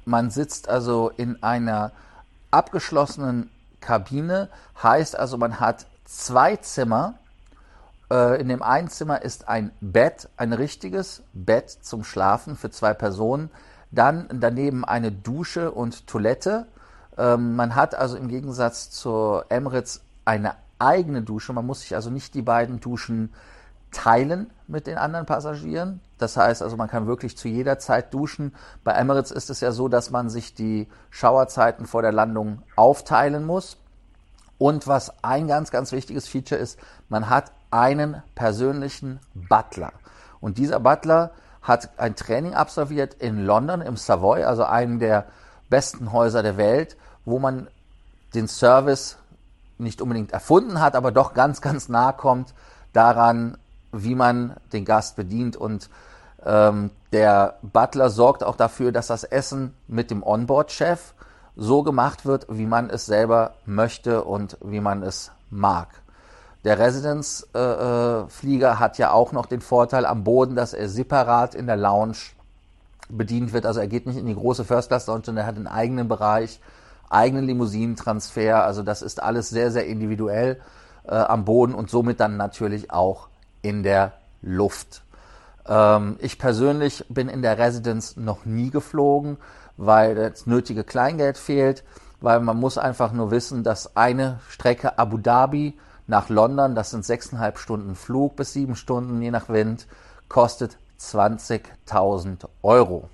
Man 0.04 0.30
sitzt 0.30 0.68
also 0.68 1.10
in 1.16 1.42
einer 1.42 1.90
abgeschlossenen 2.52 3.50
Kabine, 3.80 4.48
heißt 4.80 5.18
also, 5.18 5.36
man 5.38 5.58
hat 5.58 5.86
zwei 6.04 6.54
Zimmer. 6.54 7.14
Äh, 8.12 8.40
in 8.40 8.48
dem 8.48 8.62
einen 8.62 8.86
Zimmer 8.86 9.22
ist 9.22 9.48
ein 9.48 9.72
Bett, 9.80 10.28
ein 10.36 10.52
richtiges 10.52 11.24
Bett 11.32 11.68
zum 11.68 12.04
Schlafen 12.04 12.54
für 12.54 12.70
zwei 12.70 12.94
Personen 12.94 13.50
dann 13.94 14.28
daneben 14.32 14.84
eine 14.84 15.12
Dusche 15.12 15.70
und 15.70 16.06
Toilette. 16.06 16.66
Ähm, 17.16 17.56
man 17.56 17.74
hat 17.74 17.94
also 17.94 18.16
im 18.16 18.28
Gegensatz 18.28 18.90
zur 18.90 19.46
Emirates 19.48 20.02
eine 20.24 20.54
eigene 20.78 21.22
Dusche. 21.22 21.52
Man 21.52 21.66
muss 21.66 21.80
sich 21.82 21.94
also 21.94 22.10
nicht 22.10 22.34
die 22.34 22.42
beiden 22.42 22.80
Duschen 22.80 23.32
teilen 23.90 24.50
mit 24.66 24.86
den 24.86 24.98
anderen 24.98 25.26
Passagieren. 25.26 26.00
Das 26.18 26.36
heißt 26.36 26.62
also, 26.62 26.76
man 26.76 26.88
kann 26.88 27.06
wirklich 27.06 27.36
zu 27.36 27.48
jeder 27.48 27.78
Zeit 27.78 28.12
duschen. 28.12 28.54
Bei 28.82 28.92
Emirates 28.92 29.30
ist 29.30 29.50
es 29.50 29.60
ja 29.60 29.72
so, 29.72 29.88
dass 29.88 30.10
man 30.10 30.28
sich 30.28 30.54
die 30.54 30.88
Schauerzeiten 31.10 31.86
vor 31.86 32.02
der 32.02 32.12
Landung 32.12 32.62
aufteilen 32.76 33.44
muss. 33.44 33.78
Und 34.58 34.86
was 34.86 35.12
ein 35.22 35.48
ganz, 35.48 35.70
ganz 35.70 35.92
wichtiges 35.92 36.28
Feature 36.28 36.60
ist, 36.60 36.78
man 37.08 37.28
hat 37.28 37.52
einen 37.70 38.22
persönlichen 38.34 39.20
Butler. 39.34 39.92
Und 40.40 40.58
dieser 40.58 40.80
Butler 40.80 41.32
hat 41.64 41.98
ein 41.98 42.14
Training 42.14 42.54
absolviert 42.54 43.14
in 43.14 43.44
London, 43.44 43.80
im 43.80 43.96
Savoy, 43.96 44.44
also 44.44 44.64
einem 44.64 45.00
der 45.00 45.24
besten 45.70 46.12
Häuser 46.12 46.42
der 46.42 46.56
Welt, 46.56 46.96
wo 47.24 47.38
man 47.38 47.66
den 48.34 48.48
Service 48.48 49.16
nicht 49.78 50.00
unbedingt 50.00 50.32
erfunden 50.32 50.80
hat, 50.80 50.94
aber 50.94 51.10
doch 51.10 51.34
ganz, 51.34 51.60
ganz 51.60 51.88
nah 51.88 52.12
kommt 52.12 52.54
daran, 52.92 53.56
wie 53.92 54.14
man 54.14 54.54
den 54.72 54.84
Gast 54.84 55.16
bedient. 55.16 55.56
Und 55.56 55.88
ähm, 56.44 56.90
der 57.12 57.58
Butler 57.62 58.10
sorgt 58.10 58.44
auch 58.44 58.56
dafür, 58.56 58.92
dass 58.92 59.06
das 59.06 59.24
Essen 59.24 59.74
mit 59.88 60.10
dem 60.10 60.22
Onboard-Chef 60.22 61.14
so 61.56 61.82
gemacht 61.82 62.26
wird, 62.26 62.46
wie 62.50 62.66
man 62.66 62.90
es 62.90 63.06
selber 63.06 63.54
möchte 63.64 64.24
und 64.24 64.58
wie 64.60 64.80
man 64.80 65.02
es 65.02 65.30
mag. 65.50 65.88
Der 66.64 66.78
Residence-Flieger 66.78 68.78
hat 68.78 68.98
ja 68.98 69.12
auch 69.12 69.32
noch 69.32 69.46
den 69.46 69.60
Vorteil 69.60 70.06
am 70.06 70.22
Boden, 70.24 70.56
dass 70.56 70.72
er 70.72 70.88
separat 70.88 71.54
in 71.54 71.66
der 71.66 71.76
Lounge 71.76 72.16
bedient 73.10 73.52
wird. 73.52 73.66
Also 73.66 73.80
er 73.80 73.86
geht 73.86 74.06
nicht 74.06 74.16
in 74.16 74.24
die 74.26 74.34
große 74.34 74.64
First 74.64 74.88
Class 74.88 75.06
Lounge, 75.06 75.24
sondern 75.26 75.44
er 75.44 75.48
hat 75.48 75.56
einen 75.56 75.66
eigenen 75.66 76.08
Bereich, 76.08 76.58
eigenen 77.10 77.44
Limousinentransfer. 77.44 78.64
Also 78.64 78.82
das 78.82 79.02
ist 79.02 79.22
alles 79.22 79.50
sehr, 79.50 79.70
sehr 79.70 79.86
individuell 79.86 80.58
äh, 81.06 81.14
am 81.14 81.44
Boden 81.44 81.74
und 81.74 81.90
somit 81.90 82.18
dann 82.20 82.38
natürlich 82.38 82.90
auch 82.90 83.28
in 83.60 83.82
der 83.82 84.12
Luft. 84.40 85.02
Ähm, 85.66 86.16
ich 86.20 86.38
persönlich 86.38 87.04
bin 87.10 87.28
in 87.28 87.42
der 87.42 87.58
Residence 87.58 88.16
noch 88.16 88.46
nie 88.46 88.70
geflogen, 88.70 89.36
weil 89.76 90.14
das 90.14 90.46
nötige 90.46 90.84
Kleingeld 90.84 91.36
fehlt, 91.36 91.84
weil 92.22 92.40
man 92.40 92.58
muss 92.58 92.78
einfach 92.78 93.12
nur 93.12 93.30
wissen, 93.30 93.64
dass 93.64 93.96
eine 93.96 94.40
Strecke 94.48 94.98
Abu 94.98 95.18
Dhabi 95.18 95.76
nach 96.06 96.28
London, 96.28 96.74
das 96.74 96.90
sind 96.90 97.04
sechseinhalb 97.04 97.58
Stunden 97.58 97.94
Flug 97.94 98.36
bis 98.36 98.52
sieben 98.52 98.76
Stunden, 98.76 99.22
je 99.22 99.30
nach 99.30 99.48
Wind, 99.48 99.86
kostet 100.28 100.78
20.000 101.00 102.46
Euro. 102.62 103.08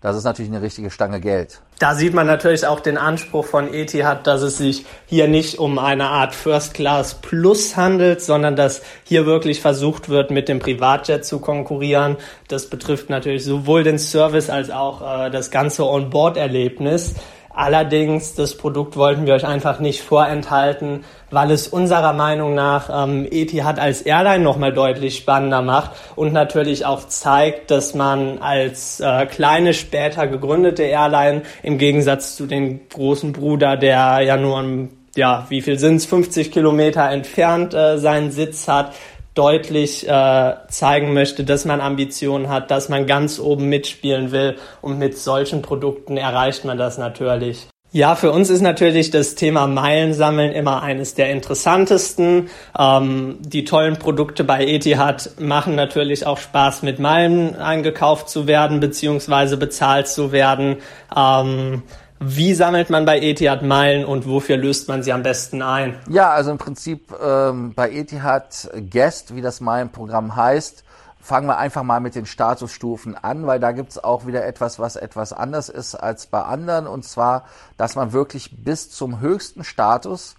Das 0.00 0.16
ist 0.16 0.24
natürlich 0.24 0.50
eine 0.50 0.62
richtige 0.62 0.90
Stange 0.90 1.20
Geld. 1.20 1.60
Da 1.78 1.94
sieht 1.94 2.14
man 2.14 2.26
natürlich 2.26 2.66
auch 2.66 2.80
den 2.80 2.96
Anspruch 2.96 3.44
von 3.44 3.72
Etihad, 3.72 4.26
dass 4.26 4.40
es 4.40 4.56
sich 4.56 4.86
hier 5.04 5.28
nicht 5.28 5.58
um 5.58 5.78
eine 5.78 6.08
Art 6.08 6.34
First 6.34 6.72
Class 6.72 7.14
Plus 7.14 7.76
handelt, 7.76 8.22
sondern 8.22 8.56
dass 8.56 8.80
hier 9.04 9.26
wirklich 9.26 9.60
versucht 9.60 10.08
wird, 10.08 10.30
mit 10.30 10.48
dem 10.48 10.58
Privatjet 10.58 11.26
zu 11.26 11.38
konkurrieren. 11.38 12.16
Das 12.48 12.70
betrifft 12.70 13.10
natürlich 13.10 13.44
sowohl 13.44 13.82
den 13.82 13.98
Service 13.98 14.48
als 14.48 14.70
auch 14.70 15.26
äh, 15.26 15.30
das 15.30 15.50
ganze 15.50 15.84
Onboard-Erlebnis. 15.84 17.14
Allerdings, 17.52 18.34
das 18.34 18.56
Produkt 18.56 18.96
wollten 18.96 19.26
wir 19.26 19.34
euch 19.34 19.44
einfach 19.44 19.80
nicht 19.80 20.02
vorenthalten, 20.02 21.04
weil 21.30 21.50
es 21.50 21.66
unserer 21.66 22.12
Meinung 22.12 22.54
nach 22.54 23.04
ähm, 23.04 23.26
Etihad 23.28 23.80
als 23.80 24.02
Airline 24.02 24.44
nochmal 24.44 24.72
deutlich 24.72 25.16
spannender 25.16 25.60
macht 25.60 25.90
und 26.14 26.32
natürlich 26.32 26.86
auch 26.86 27.08
zeigt, 27.08 27.72
dass 27.72 27.94
man 27.94 28.38
als 28.38 29.00
äh, 29.00 29.26
kleine, 29.26 29.74
später 29.74 30.28
gegründete 30.28 30.84
Airline 30.84 31.42
im 31.64 31.78
Gegensatz 31.78 32.36
zu 32.36 32.46
den 32.46 32.88
großen 32.88 33.32
Bruder, 33.32 33.76
der 33.76 34.20
ja 34.20 34.36
nur 34.36 34.88
ja, 35.16 35.46
wie 35.48 35.60
viel 35.60 35.78
sind's, 35.78 36.06
50 36.06 36.52
Kilometer 36.52 37.10
entfernt 37.10 37.74
äh, 37.74 37.98
seinen 37.98 38.30
Sitz 38.30 38.68
hat, 38.68 38.94
deutlich 39.34 40.08
äh, 40.08 40.54
zeigen 40.68 41.12
möchte, 41.12 41.44
dass 41.44 41.64
man 41.64 41.80
Ambitionen 41.80 42.48
hat, 42.48 42.70
dass 42.70 42.88
man 42.88 43.06
ganz 43.06 43.38
oben 43.38 43.68
mitspielen 43.68 44.32
will 44.32 44.56
und 44.82 44.98
mit 44.98 45.16
solchen 45.16 45.62
Produkten 45.62 46.16
erreicht 46.16 46.64
man 46.64 46.78
das 46.78 46.98
natürlich. 46.98 47.68
Ja, 47.92 48.14
für 48.14 48.30
uns 48.30 48.50
ist 48.50 48.60
natürlich 48.60 49.10
das 49.10 49.34
Thema 49.34 49.66
Meilensammeln 49.66 50.52
immer 50.52 50.80
eines 50.80 51.14
der 51.14 51.30
interessantesten. 51.30 52.48
Ähm, 52.78 53.38
die 53.40 53.64
tollen 53.64 53.98
Produkte 53.98 54.44
bei 54.44 54.64
Etihad 54.64 55.32
machen 55.40 55.74
natürlich 55.74 56.24
auch 56.24 56.38
Spaß, 56.38 56.82
mit 56.82 57.00
Meilen 57.00 57.56
eingekauft 57.56 58.28
zu 58.28 58.46
werden 58.46 58.78
beziehungsweise 58.78 59.56
bezahlt 59.56 60.06
zu 60.06 60.30
werden. 60.30 60.76
Ähm, 61.16 61.82
wie 62.22 62.52
sammelt 62.52 62.90
man 62.90 63.06
bei 63.06 63.18
Etihad 63.18 63.62
Meilen 63.62 64.04
und 64.04 64.28
wofür 64.28 64.58
löst 64.58 64.88
man 64.88 65.02
sie 65.02 65.10
am 65.10 65.22
besten 65.22 65.62
ein? 65.62 65.98
Ja, 66.06 66.30
also 66.30 66.50
im 66.50 66.58
Prinzip 66.58 67.14
ähm, 67.18 67.72
bei 67.74 67.90
Etihad 67.90 68.68
Guest, 68.90 69.34
wie 69.34 69.40
das 69.40 69.62
Meilenprogramm 69.62 70.36
heißt, 70.36 70.84
fangen 71.18 71.46
wir 71.46 71.56
einfach 71.56 71.82
mal 71.82 72.00
mit 72.00 72.14
den 72.14 72.26
Statusstufen 72.26 73.16
an, 73.16 73.46
weil 73.46 73.58
da 73.58 73.72
gibt's 73.72 73.98
auch 73.98 74.26
wieder 74.26 74.44
etwas, 74.44 74.78
was 74.78 74.96
etwas 74.96 75.32
anders 75.32 75.70
ist 75.70 75.94
als 75.94 76.26
bei 76.26 76.42
anderen. 76.42 76.86
Und 76.86 77.06
zwar, 77.06 77.46
dass 77.78 77.96
man 77.96 78.12
wirklich 78.12 78.64
bis 78.64 78.90
zum 78.90 79.20
höchsten 79.20 79.64
Status 79.64 80.34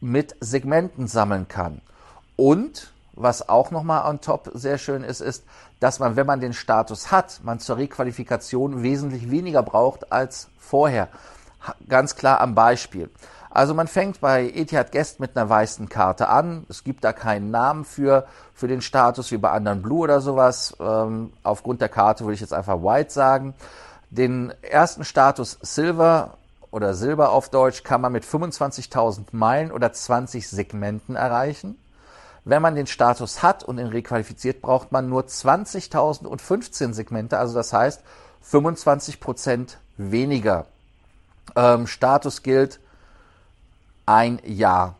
mit 0.00 0.36
Segmenten 0.38 1.08
sammeln 1.08 1.48
kann. 1.48 1.80
Und 2.36 2.92
was 3.14 3.48
auch 3.48 3.70
nochmal 3.70 4.08
on 4.08 4.20
top 4.20 4.50
sehr 4.54 4.78
schön 4.78 5.04
ist, 5.04 5.20
ist, 5.20 5.44
dass 5.80 5.98
man, 5.98 6.16
wenn 6.16 6.26
man 6.26 6.40
den 6.40 6.52
Status 6.52 7.10
hat, 7.10 7.40
man 7.42 7.60
zur 7.60 7.76
Requalifikation 7.76 8.82
wesentlich 8.82 9.30
weniger 9.30 9.62
braucht 9.62 10.12
als 10.12 10.48
vorher. 10.58 11.08
Ganz 11.88 12.16
klar 12.16 12.40
am 12.40 12.54
Beispiel. 12.54 13.10
Also 13.50 13.74
man 13.74 13.86
fängt 13.86 14.20
bei 14.20 14.48
Etihad 14.48 14.92
Guest 14.92 15.20
mit 15.20 15.36
einer 15.36 15.48
weißen 15.48 15.88
Karte 15.90 16.28
an. 16.28 16.64
Es 16.70 16.84
gibt 16.84 17.04
da 17.04 17.12
keinen 17.12 17.50
Namen 17.50 17.84
für, 17.84 18.26
für 18.54 18.66
den 18.66 18.80
Status 18.80 19.30
wie 19.30 19.36
bei 19.36 19.50
anderen 19.50 19.82
Blue 19.82 20.00
oder 20.00 20.22
sowas. 20.22 20.74
Ähm, 20.80 21.34
aufgrund 21.42 21.82
der 21.82 21.90
Karte 21.90 22.24
würde 22.24 22.34
ich 22.34 22.40
jetzt 22.40 22.54
einfach 22.54 22.82
White 22.82 23.10
sagen. 23.10 23.52
Den 24.08 24.54
ersten 24.62 25.04
Status 25.04 25.58
Silver 25.60 26.38
oder 26.70 26.94
Silber 26.94 27.30
auf 27.30 27.50
Deutsch 27.50 27.82
kann 27.82 28.00
man 28.00 28.12
mit 28.12 28.24
25.000 28.24 29.26
Meilen 29.32 29.70
oder 29.70 29.92
20 29.92 30.48
Segmenten 30.48 31.14
erreichen. 31.14 31.76
Wenn 32.44 32.62
man 32.62 32.74
den 32.74 32.86
Status 32.86 33.42
hat 33.42 33.62
und 33.62 33.78
ihn 33.78 33.86
requalifiziert, 33.86 34.62
braucht 34.62 34.90
man 34.90 35.08
nur 35.08 35.22
20.015 35.22 36.92
Segmente, 36.92 37.38
also 37.38 37.54
das 37.54 37.72
heißt 37.72 38.02
25 38.42 39.20
Prozent 39.20 39.78
weniger. 39.96 40.66
Ähm, 41.54 41.86
Status 41.86 42.42
gilt 42.42 42.80
ein 44.06 44.40
Jahr. 44.44 44.96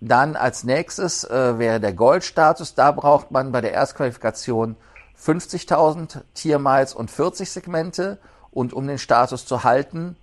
Dann 0.00 0.36
als 0.36 0.64
nächstes 0.64 1.24
äh, 1.24 1.58
wäre 1.58 1.80
der 1.80 1.94
Goldstatus. 1.94 2.74
Da 2.74 2.92
braucht 2.92 3.30
man 3.30 3.52
bei 3.52 3.62
der 3.62 3.72
Erstqualifikation 3.72 4.76
50.000 5.18 6.20
Tiermiles 6.34 6.92
und 6.92 7.10
40 7.10 7.50
Segmente. 7.50 8.18
Und 8.50 8.74
um 8.74 8.86
den 8.86 8.98
Status 8.98 9.46
zu 9.46 9.64
halten, 9.64 10.16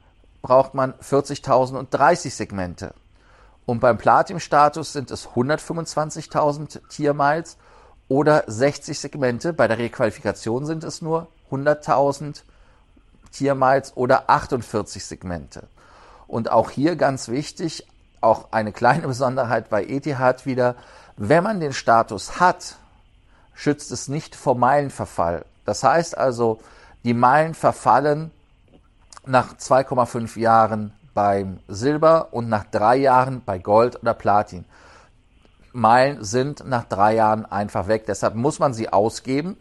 braucht 0.44 0.76
man 0.76 0.94
40.000 0.94 1.78
und 1.78 1.92
30 1.92 2.34
Segmente. 2.34 2.94
Und 3.72 3.80
beim 3.80 3.98
Platin-Status 3.98 4.92
sind 4.92 5.12
es 5.12 5.30
125.000 5.30 6.90
Tiermiles 6.90 7.56
oder 8.10 8.44
60 8.46 9.00
Segmente. 9.00 9.54
Bei 9.54 9.70
der 9.70 9.78
Requalifikation 9.78 10.66
sind 10.66 10.84
es 10.84 11.02
nur 11.02 11.30
100.000 11.50 12.42
Tiermiles 13.32 13.96
oder 13.96 14.30
48 14.30 15.06
Segmente. 15.06 15.70
Und 16.28 16.52
auch 16.52 16.70
hier 16.70 16.98
ganz 16.98 17.30
wichtig, 17.30 17.88
auch 18.20 18.52
eine 18.52 18.74
kleine 18.74 19.08
Besonderheit 19.08 19.70
bei 19.70 19.86
Etihad 19.86 20.46
wieder, 20.46 20.76
wenn 21.16 21.42
man 21.42 21.62
den 21.62 21.72
Status 21.72 22.42
hat, 22.42 22.76
schützt 23.54 23.94
es 23.94 24.10
nicht 24.10 24.36
vor 24.36 24.56
Meilenverfall. 24.56 25.46
Das 25.64 25.86
heißt 25.86 26.18
also, 26.18 26.60
die 27.06 27.14
Meilen 27.14 27.54
verfallen 27.54 28.32
nach 29.26 29.56
2,5 29.56 30.38
Jahren 30.38 30.92
beim 31.14 31.60
Silber 31.68 32.30
und 32.32 32.50
nach 32.50 32.66
drei 32.66 32.98
Jahren 32.98 33.42
bei 33.46 33.60
Gold 33.60 34.02
oder 34.02 34.14
Platin. 34.14 34.66
Meilen 35.74 36.24
sind 36.24 36.66
nach 36.68 36.86
drei 36.86 37.16
Jahren 37.16 37.46
einfach 37.46 37.88
weg. 37.88 38.06
Deshalb 38.06 38.36
muss 38.36 38.60
man 38.60 38.74
sie 38.74 38.90
ausgeben. 38.92 39.58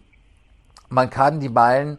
Man 0.89 1.11
kann 1.11 1.41
die 1.41 1.49
Meilen 1.49 1.99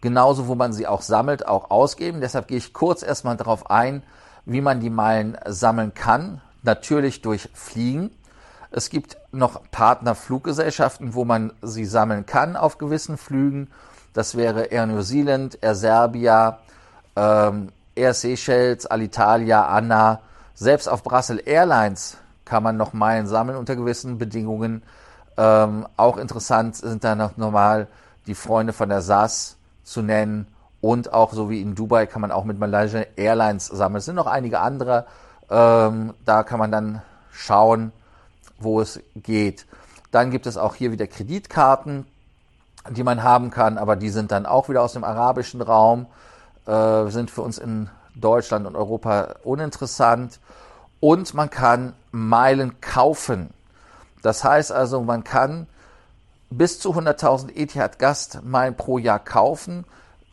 genauso, 0.00 0.48
wo 0.48 0.54
man 0.54 0.72
sie 0.72 0.86
auch 0.86 1.02
sammelt, 1.02 1.46
auch 1.46 1.70
ausgeben. 1.70 2.20
Deshalb 2.20 2.48
gehe 2.48 2.58
ich 2.58 2.72
kurz 2.72 3.02
erstmal 3.02 3.36
darauf 3.36 3.70
ein, 3.70 4.02
wie 4.44 4.60
man 4.60 4.80
die 4.80 4.90
Meilen 4.90 5.36
sammeln 5.46 5.94
kann. 5.94 6.40
Natürlich 6.62 7.22
durch 7.22 7.48
Fliegen. 7.54 8.10
Es 8.70 8.88
gibt 8.88 9.18
noch 9.32 9.60
Partnerfluggesellschaften, 9.70 11.14
wo 11.14 11.24
man 11.24 11.52
sie 11.60 11.84
sammeln 11.84 12.24
kann 12.24 12.56
auf 12.56 12.78
gewissen 12.78 13.18
Flügen. 13.18 13.70
Das 14.14 14.34
wäre 14.34 14.64
Air 14.64 14.86
New 14.86 15.02
Zealand, 15.02 15.58
Air 15.60 15.74
Serbia, 15.74 16.58
ähm, 17.16 17.68
Air 17.94 18.14
Seychelles, 18.14 18.86
Alitalia, 18.86 19.66
Anna, 19.66 20.20
selbst 20.54 20.88
auf 20.88 21.02
Brussels 21.02 21.42
Airlines 21.42 22.18
kann 22.44 22.62
man 22.62 22.76
noch 22.76 22.92
Meilen 22.92 23.26
sammeln 23.26 23.56
unter 23.56 23.76
gewissen 23.76 24.18
Bedingungen. 24.18 24.82
Ähm, 25.36 25.86
auch 25.96 26.16
interessant 26.16 26.76
sind 26.76 27.04
da 27.04 27.14
noch 27.14 27.36
normal 27.36 27.88
die 28.26 28.34
Freunde 28.34 28.72
von 28.72 28.88
der 28.88 29.02
SAS 29.02 29.56
zu 29.82 30.02
nennen 30.02 30.46
und 30.80 31.12
auch 31.12 31.32
so 31.32 31.48
wie 31.48 31.62
in 31.62 31.74
Dubai 31.74 32.06
kann 32.06 32.20
man 32.20 32.32
auch 32.32 32.44
mit 32.44 32.58
Malaysia 32.58 33.04
Airlines 33.16 33.66
sammeln. 33.66 33.98
Es 33.98 34.04
sind 34.04 34.16
noch 34.16 34.26
einige 34.26 34.60
andere. 34.60 35.06
Ähm, 35.48 36.12
da 36.24 36.42
kann 36.42 36.58
man 36.58 36.72
dann 36.72 37.02
schauen, 37.30 37.92
wo 38.58 38.80
es 38.80 39.00
geht. 39.14 39.66
Dann 40.10 40.30
gibt 40.30 40.46
es 40.46 40.56
auch 40.56 40.74
hier 40.74 40.92
wieder 40.92 41.06
Kreditkarten, 41.06 42.06
die 42.90 43.04
man 43.04 43.22
haben 43.22 43.50
kann, 43.50 43.78
aber 43.78 43.96
die 43.96 44.10
sind 44.10 44.32
dann 44.32 44.44
auch 44.44 44.68
wieder 44.68 44.82
aus 44.82 44.92
dem 44.92 45.04
arabischen 45.04 45.62
Raum 45.62 46.06
äh, 46.66 47.08
sind 47.08 47.30
für 47.30 47.42
uns 47.42 47.58
in 47.58 47.90
Deutschland 48.14 48.66
und 48.66 48.76
Europa 48.76 49.36
uninteressant. 49.44 50.40
Und 51.00 51.34
man 51.34 51.50
kann 51.50 51.94
Meilen 52.12 52.80
kaufen. 52.80 53.50
Das 54.22 54.44
heißt 54.44 54.70
also, 54.70 55.02
man 55.02 55.24
kann 55.24 55.66
bis 56.50 56.78
zu 56.78 56.94
100.000 56.94 57.56
Etihad 57.56 57.98
Gastmeilen 57.98 58.76
pro 58.76 58.98
Jahr 58.98 59.18
kaufen, 59.18 59.84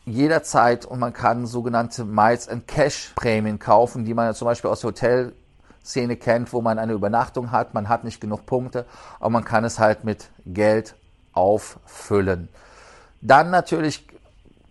jederzeit. 0.04 0.84
Und 0.84 1.00
man 1.00 1.12
kann 1.12 1.46
sogenannte 1.46 2.04
Miles 2.04 2.48
and 2.48 2.68
Cash 2.68 3.12
Prämien 3.16 3.58
kaufen, 3.58 4.04
die 4.04 4.14
man 4.14 4.34
zum 4.34 4.46
Beispiel 4.46 4.70
aus 4.70 4.80
der 4.80 4.88
Hotelszene 4.88 6.16
kennt, 6.16 6.52
wo 6.52 6.60
man 6.60 6.78
eine 6.78 6.92
Übernachtung 6.92 7.50
hat. 7.50 7.74
Man 7.74 7.88
hat 7.88 8.04
nicht 8.04 8.20
genug 8.20 8.46
Punkte, 8.46 8.86
aber 9.18 9.30
man 9.30 9.44
kann 9.44 9.64
es 9.64 9.78
halt 9.78 10.04
mit 10.04 10.30
Geld 10.46 10.94
auffüllen. 11.32 12.48
Dann 13.22 13.50
natürlich 13.50 14.06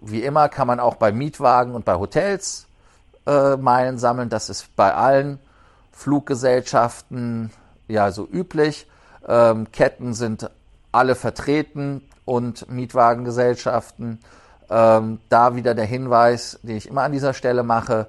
wie 0.01 0.23
immer 0.23 0.49
kann 0.49 0.67
man 0.67 0.79
auch 0.79 0.95
bei 0.95 1.11
Mietwagen 1.11 1.75
und 1.75 1.85
bei 1.85 1.95
Hotels 1.95 2.67
äh, 3.25 3.57
Meilen 3.57 3.97
sammeln. 3.97 4.29
Das 4.29 4.49
ist 4.49 4.75
bei 4.75 4.93
allen 4.93 5.39
Fluggesellschaften 5.91 7.51
ja 7.87 8.11
so 8.11 8.27
üblich. 8.27 8.87
Ähm, 9.27 9.71
Ketten 9.71 10.13
sind 10.13 10.49
alle 10.91 11.15
vertreten 11.15 12.01
und 12.25 12.69
Mietwagengesellschaften. 12.69 14.19
Ähm, 14.69 15.19
da 15.29 15.55
wieder 15.55 15.75
der 15.75 15.85
Hinweis, 15.85 16.59
den 16.61 16.77
ich 16.77 16.87
immer 16.87 17.01
an 17.03 17.11
dieser 17.11 17.33
Stelle 17.33 17.63
mache. 17.63 18.07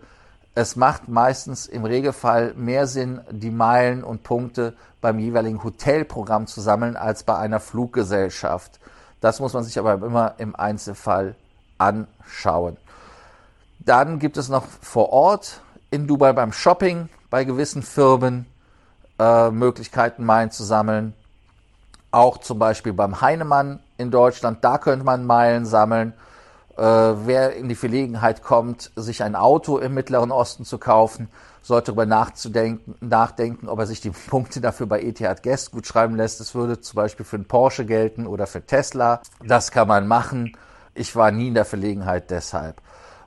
Es 0.54 0.76
macht 0.76 1.08
meistens 1.08 1.66
im 1.66 1.84
Regelfall 1.84 2.54
mehr 2.54 2.86
Sinn, 2.86 3.20
die 3.30 3.50
Meilen 3.50 4.04
und 4.04 4.22
Punkte 4.22 4.74
beim 5.00 5.18
jeweiligen 5.18 5.62
Hotelprogramm 5.62 6.46
zu 6.46 6.60
sammeln, 6.60 6.96
als 6.96 7.22
bei 7.22 7.36
einer 7.36 7.60
Fluggesellschaft. 7.60 8.78
Das 9.20 9.40
muss 9.40 9.54
man 9.54 9.64
sich 9.64 9.78
aber 9.78 9.94
immer 9.94 10.34
im 10.38 10.54
Einzelfall 10.54 11.34
anschauen. 11.80 12.76
Dann 13.78 14.18
gibt 14.18 14.36
es 14.36 14.48
noch 14.48 14.66
vor 14.82 15.10
Ort 15.12 15.60
in 15.90 16.06
Dubai 16.06 16.32
beim 16.32 16.52
Shopping 16.52 17.08
bei 17.30 17.44
gewissen 17.44 17.82
Firmen 17.82 18.46
äh, 19.18 19.50
Möglichkeiten, 19.50 20.24
Meilen 20.24 20.50
zu 20.50 20.64
sammeln. 20.64 21.14
Auch 22.10 22.38
zum 22.38 22.58
Beispiel 22.58 22.92
beim 22.92 23.20
Heinemann 23.20 23.80
in 23.96 24.10
Deutschland, 24.10 24.64
da 24.64 24.78
könnte 24.78 25.04
man 25.04 25.24
Meilen 25.24 25.64
sammeln. 25.64 26.12
Äh, 26.76 26.82
wer 26.82 27.54
in 27.54 27.68
die 27.68 27.74
Verlegenheit 27.74 28.42
kommt, 28.42 28.90
sich 28.96 29.22
ein 29.22 29.36
Auto 29.36 29.78
im 29.78 29.94
Mittleren 29.94 30.30
Osten 30.30 30.64
zu 30.64 30.78
kaufen, 30.78 31.28
sollte 31.62 31.86
darüber 31.86 32.06
nachzudenken, 32.06 32.94
nachdenken, 33.00 33.68
ob 33.68 33.78
er 33.78 33.86
sich 33.86 34.00
die 34.00 34.10
Punkte 34.28 34.60
dafür 34.60 34.86
bei 34.86 35.00
Etihad 35.02 35.42
Guest 35.42 35.72
gut 35.72 35.86
schreiben 35.86 36.16
lässt. 36.16 36.40
Es 36.40 36.54
würde 36.54 36.80
zum 36.80 36.96
Beispiel 36.96 37.24
für 37.24 37.36
einen 37.36 37.46
Porsche 37.46 37.84
gelten 37.84 38.26
oder 38.26 38.46
für 38.46 38.64
Tesla. 38.64 39.20
Das 39.44 39.70
kann 39.70 39.88
man 39.88 40.08
machen. 40.08 40.56
Ich 40.94 41.14
war 41.16 41.30
nie 41.30 41.48
in 41.48 41.54
der 41.54 41.64
Verlegenheit 41.64 42.30
deshalb. 42.30 42.80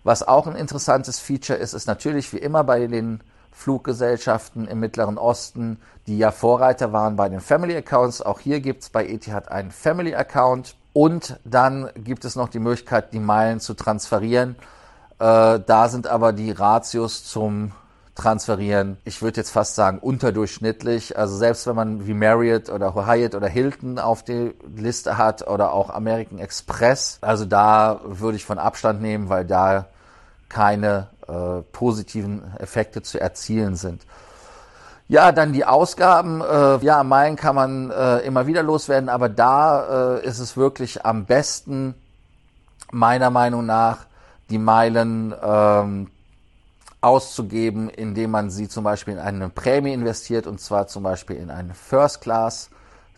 Was 0.04 0.28
auch 0.28 0.48
ein 0.48 0.56
interessantes 0.56 1.20
Feature 1.20 1.58
ist, 1.58 1.74
ist 1.74 1.88
natürlich 1.88 2.34
wie 2.34 2.38
immer 2.38 2.64
bei 2.64 2.88
den 2.88 3.22
Fluggesellschaften 3.52 4.68
im 4.68 4.80
Mittleren 4.80 5.18
Osten, 5.18 5.80
die 6.08 6.18
ja 6.18 6.32
Vorreiter 6.32 6.92
waren 6.92 7.16
bei 7.16 7.30
den 7.30 7.40
Family 7.40 7.76
Accounts. 7.76 8.22
Auch 8.22 8.40
hier 8.40 8.60
gibt 8.60 8.84
es 8.84 8.90
bei 8.90 9.08
Etihad 9.08 9.50
einen 9.50 9.72
Family 9.72 10.16
Account 10.16 10.76
und 10.92 11.40
dann 11.46 11.90
gibt 11.96 12.26
es 12.26 12.36
noch 12.36 12.50
die 12.50 12.60
Möglichkeit, 12.60 13.14
die 13.14 13.20
Meilen 13.20 13.60
zu 13.60 13.76
transferieren. 13.76 14.56
Äh, 15.20 15.60
da 15.60 15.88
sind 15.88 16.08
aber 16.08 16.34
die 16.34 16.52
Ratios 16.52 17.24
zum 17.24 17.72
Transferieren, 18.16 18.98
ich 19.06 19.24
würde 19.24 19.38
jetzt 19.38 19.50
fast 19.50 19.74
sagen, 19.74 19.98
unterdurchschnittlich. 19.98 21.18
Also 21.18 21.36
selbst 21.36 21.66
wenn 21.66 21.76
man 21.76 22.06
wie 22.06 22.14
Marriott 22.14 22.70
oder 22.70 22.94
Hyatt 23.08 23.34
oder 23.34 23.48
Hilton 23.48 23.98
auf 23.98 24.24
die 24.24 24.54
Liste 24.76 25.18
hat 25.18 25.48
oder 25.48 25.74
auch 25.74 25.90
American 25.90 26.38
Express, 26.38 27.18
also 27.22 27.46
da 27.46 28.02
würde 28.04 28.38
ich 28.38 28.46
von 28.46 28.60
Abstand 28.60 29.02
nehmen, 29.02 29.30
weil 29.30 29.46
da 29.46 29.88
keine 30.48 31.08
äh, 31.28 31.62
positiven 31.72 32.44
Effekte 32.60 33.02
zu 33.02 33.20
erzielen 33.20 33.76
sind. 33.76 34.06
Ja, 35.08 35.32
dann 35.32 35.52
die 35.52 35.66
Ausgaben. 35.66 36.42
Äh, 36.42 36.78
ja, 36.86 37.04
Meilen 37.04 37.36
kann 37.36 37.56
man 37.56 37.92
äh, 37.92 38.20
immer 38.20 38.48
wieder 38.48 38.64
loswerden, 38.64 39.10
aber 39.10 39.28
da 39.30 40.18
äh, 40.18 40.26
ist 40.26 40.40
es 40.40 40.56
wirklich 40.56 41.06
am 41.06 41.26
besten, 41.26 41.96
meiner 42.92 43.32
Meinung 43.32 43.66
nach, 43.66 44.06
die 44.50 44.60
Meilen 44.60 45.34
ähm, 45.44 46.10
auszugeben, 47.04 47.90
indem 47.90 48.32
man 48.32 48.50
sie 48.50 48.70
zum 48.70 48.86
Beispiel 48.86 49.16
in 49.16 49.20
eine 49.20 49.50
Prämie 49.50 49.94
investiert 49.94 50.48
und 50.48 50.62
zwar 50.62 50.88
zum 50.88 51.04
Beispiel 51.04 51.36
in 51.36 51.52
ein 51.52 51.74
First 51.74 52.22
Class 52.22 52.70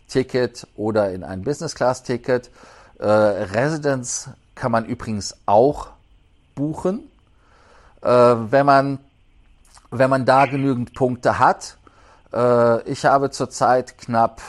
Ticket 0.08 0.66
oder 0.74 1.12
in 1.12 1.22
ein 1.22 1.42
Business 1.42 1.74
Class 1.74 2.02
Ticket. 2.02 2.50
Äh, 2.98 3.06
Residence 3.06 4.30
kann 4.56 4.72
man 4.72 4.86
übrigens 4.86 5.36
auch 5.46 5.88
buchen, 6.56 7.10
äh, 8.02 8.08
wenn 8.08 8.66
man 8.66 8.98
wenn 9.92 10.10
man 10.10 10.24
da 10.24 10.46
genügend 10.46 10.94
Punkte 10.94 11.38
hat. 11.38 11.76
Äh, 12.32 12.82
ich 12.90 13.04
habe 13.04 13.30
zurzeit 13.30 13.98
knapp 13.98 14.42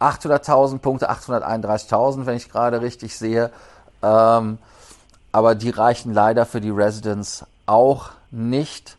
800.000 0.00 0.78
Punkte, 0.78 1.08
831.000, 1.10 2.26
wenn 2.26 2.36
ich 2.36 2.50
gerade 2.50 2.80
richtig 2.80 3.16
sehe. 3.16 3.52
Ähm, 4.02 4.58
aber 5.30 5.54
die 5.54 5.70
reichen 5.70 6.12
leider 6.12 6.46
für 6.46 6.60
die 6.60 6.70
Residence 6.70 7.46
auch 7.66 8.10
nicht. 8.30 8.96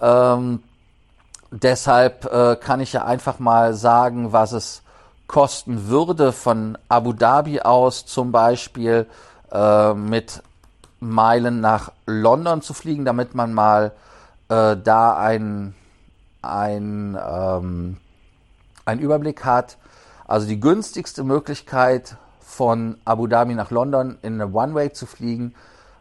Ähm, 0.00 0.62
deshalb 1.50 2.24
äh, 2.26 2.56
kann 2.56 2.80
ich 2.80 2.92
ja 2.92 3.04
einfach 3.04 3.38
mal 3.38 3.74
sagen, 3.74 4.32
was 4.32 4.52
es 4.52 4.82
kosten 5.26 5.88
würde 5.88 6.32
von 6.32 6.78
Abu 6.88 7.12
Dhabi 7.12 7.60
aus 7.60 8.06
zum 8.06 8.32
Beispiel 8.32 9.06
äh, 9.52 9.94
mit 9.94 10.42
Meilen 11.00 11.60
nach 11.60 11.92
London 12.06 12.62
zu 12.62 12.74
fliegen, 12.74 13.04
damit 13.04 13.34
man 13.34 13.52
mal 13.52 13.92
äh, 14.48 14.76
da 14.76 15.16
ein, 15.16 15.74
ein, 16.42 17.18
ähm, 17.20 17.96
einen 18.84 19.00
Überblick 19.00 19.44
hat. 19.44 19.78
Also 20.26 20.46
die 20.46 20.60
günstigste 20.60 21.22
Möglichkeit 21.22 22.16
von 22.40 22.98
Abu 23.04 23.26
Dhabi 23.26 23.54
nach 23.54 23.70
London 23.70 24.18
in 24.22 24.40
eine 24.40 24.52
One-Way 24.52 24.92
zu 24.92 25.06
fliegen 25.06 25.54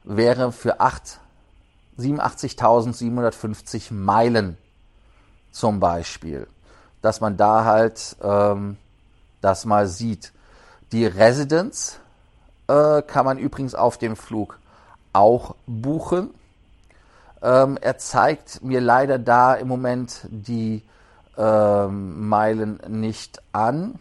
wäre 0.03 0.51
für 0.51 0.79
87.750 2.00 3.94
Meilen 3.94 4.58
zum 5.52 5.80
Beispiel, 5.80 6.48
dass 7.02 7.22
man 7.22 7.38
da 7.38 7.64
halt 7.64 8.18
ähm, 8.22 8.78
das 9.42 9.66
mal 9.66 9.88
sieht. 9.88 10.34
Die 10.92 11.06
Residence 11.06 12.00
äh, 12.68 13.02
kann 13.02 13.25
man 13.25 13.38
übrigens 13.38 13.75
auf 13.75 13.98
dem 13.98 14.16
Flug 14.16 14.60
auch 15.14 15.56
buchen. 15.66 16.32
Ähm, 17.42 17.78
er 17.80 17.98
zeigt 17.98 18.64
mir 18.64 18.82
leider 18.82 19.20
da 19.20 19.54
im 19.54 19.68
Moment 19.68 20.28
die 20.30 20.84
ähm, 21.38 22.28
Meilen 22.28 22.80
nicht 22.88 23.42
an, 23.54 24.00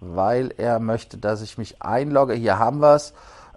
weil 0.00 0.52
er 0.56 0.78
möchte, 0.80 1.18
dass 1.18 1.42
ich 1.42 1.58
mich 1.58 1.82
einlogge. 1.82 2.34
Hier 2.34 2.58
haben 2.58 2.80
wir 2.80 2.94
es. 2.94 3.12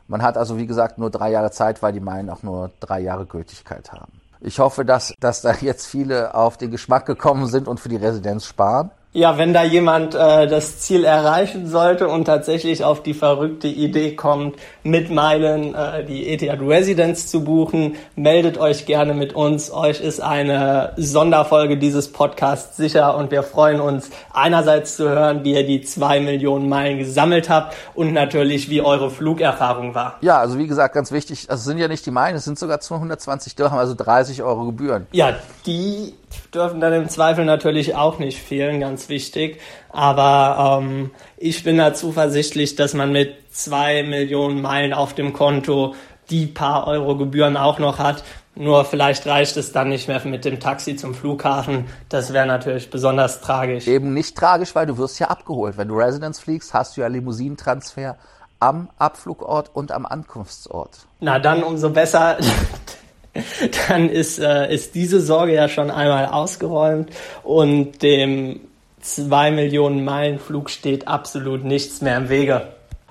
Man 0.08 0.22
hat 0.22 0.36
also, 0.36 0.56
wie 0.56 0.66
gesagt, 0.66 0.98
nur 0.98 1.10
drei 1.10 1.30
Jahre 1.30 1.50
Zeit, 1.50 1.82
weil 1.82 1.92
die 1.92 2.00
Meilen 2.00 2.30
auch 2.30 2.42
nur 2.42 2.70
drei 2.80 3.00
Jahre 3.00 3.26
Gültigkeit 3.26 3.92
haben. 3.92 4.12
Ich 4.40 4.58
hoffe, 4.58 4.84
dass, 4.84 5.12
dass 5.18 5.42
da 5.42 5.52
jetzt 5.54 5.86
viele 5.86 6.34
auf 6.34 6.56
den 6.56 6.70
Geschmack 6.70 7.06
gekommen 7.06 7.46
sind 7.46 7.66
und 7.66 7.80
für 7.80 7.88
die 7.88 7.96
Residenz 7.96 8.44
sparen. 8.44 8.90
Ja, 9.16 9.38
wenn 9.38 9.54
da 9.54 9.64
jemand 9.64 10.14
äh, 10.14 10.46
das 10.46 10.78
Ziel 10.80 11.02
erreichen 11.04 11.66
sollte 11.68 12.06
und 12.06 12.26
tatsächlich 12.26 12.84
auf 12.84 13.02
die 13.02 13.14
verrückte 13.14 13.66
Idee 13.66 14.14
kommt, 14.14 14.56
mit 14.82 15.10
Meilen 15.10 15.74
äh, 15.74 16.04
die 16.04 16.28
Etihad 16.28 16.60
Residence 16.60 17.26
zu 17.26 17.42
buchen, 17.42 17.96
meldet 18.14 18.58
euch 18.58 18.84
gerne 18.84 19.14
mit 19.14 19.34
uns. 19.34 19.72
Euch 19.72 20.02
ist 20.02 20.20
eine 20.20 20.92
Sonderfolge 20.98 21.78
dieses 21.78 22.12
Podcasts 22.12 22.76
sicher 22.76 23.16
und 23.16 23.30
wir 23.30 23.42
freuen 23.42 23.80
uns 23.80 24.10
einerseits 24.34 24.96
zu 24.96 25.08
hören, 25.08 25.44
wie 25.44 25.54
ihr 25.54 25.66
die 25.66 25.80
zwei 25.80 26.20
Millionen 26.20 26.68
Meilen 26.68 26.98
gesammelt 26.98 27.48
habt 27.48 27.74
und 27.94 28.12
natürlich, 28.12 28.68
wie 28.68 28.82
eure 28.82 29.10
Flugerfahrung 29.10 29.94
war. 29.94 30.18
Ja, 30.20 30.40
also 30.40 30.58
wie 30.58 30.66
gesagt, 30.66 30.94
ganz 30.94 31.10
wichtig, 31.10 31.48
also 31.48 31.60
es 31.60 31.64
sind 31.64 31.78
ja 31.78 31.88
nicht 31.88 32.04
die 32.04 32.10
Meilen, 32.10 32.36
es 32.36 32.44
sind 32.44 32.58
sogar 32.58 32.80
220 32.80 33.56
Dirham, 33.56 33.78
also 33.78 33.94
30 33.94 34.42
Euro 34.42 34.66
Gebühren. 34.66 35.06
Ja, 35.12 35.36
die 35.64 36.12
dürfen 36.54 36.80
dann 36.80 36.92
im 36.92 37.08
Zweifel 37.08 37.44
natürlich 37.44 37.94
auch 37.94 38.18
nicht 38.18 38.38
fehlen, 38.38 38.80
ganz 38.80 39.08
wichtig. 39.08 39.60
Aber 39.90 40.80
ähm, 40.82 41.10
ich 41.36 41.64
bin 41.64 41.78
da 41.78 41.94
zuversichtlich, 41.94 42.76
dass 42.76 42.94
man 42.94 43.12
mit 43.12 43.34
zwei 43.50 44.02
Millionen 44.02 44.60
Meilen 44.60 44.92
auf 44.92 45.14
dem 45.14 45.32
Konto 45.32 45.94
die 46.30 46.46
paar 46.46 46.86
Euro 46.86 47.16
Gebühren 47.16 47.56
auch 47.56 47.78
noch 47.78 47.98
hat. 47.98 48.24
Nur 48.58 48.86
vielleicht 48.86 49.26
reicht 49.26 49.56
es 49.58 49.72
dann 49.72 49.90
nicht 49.90 50.08
mehr 50.08 50.24
mit 50.26 50.46
dem 50.46 50.60
Taxi 50.60 50.96
zum 50.96 51.14
Flughafen. 51.14 51.84
Das 52.08 52.32
wäre 52.32 52.46
natürlich 52.46 52.88
besonders 52.88 53.42
tragisch. 53.42 53.86
Eben 53.86 54.14
nicht 54.14 54.34
tragisch, 54.34 54.74
weil 54.74 54.86
du 54.86 54.96
wirst 54.96 55.18
ja 55.18 55.28
abgeholt. 55.28 55.76
Wenn 55.76 55.88
du 55.88 55.94
Residence 55.94 56.40
fliegst, 56.40 56.72
hast 56.72 56.96
du 56.96 57.02
ja 57.02 57.06
Limousinentransfer 57.06 58.16
am 58.58 58.88
Abflugort 58.96 59.70
und 59.74 59.92
am 59.92 60.06
Ankunftsort. 60.06 61.06
Na 61.20 61.38
dann 61.38 61.62
umso 61.62 61.90
besser. 61.90 62.38
dann 63.88 64.08
ist, 64.08 64.38
äh, 64.38 64.72
ist 64.72 64.94
diese 64.94 65.20
Sorge 65.20 65.54
ja 65.54 65.68
schon 65.68 65.90
einmal 65.90 66.26
ausgeräumt 66.26 67.10
und 67.42 68.02
dem 68.02 68.60
2 69.00 69.52
Millionen 69.52 70.04
Meilen 70.04 70.38
Flug 70.38 70.70
steht 70.70 71.06
absolut 71.06 71.64
nichts 71.64 72.00
mehr 72.00 72.16
im 72.16 72.28
Wege. 72.28 72.68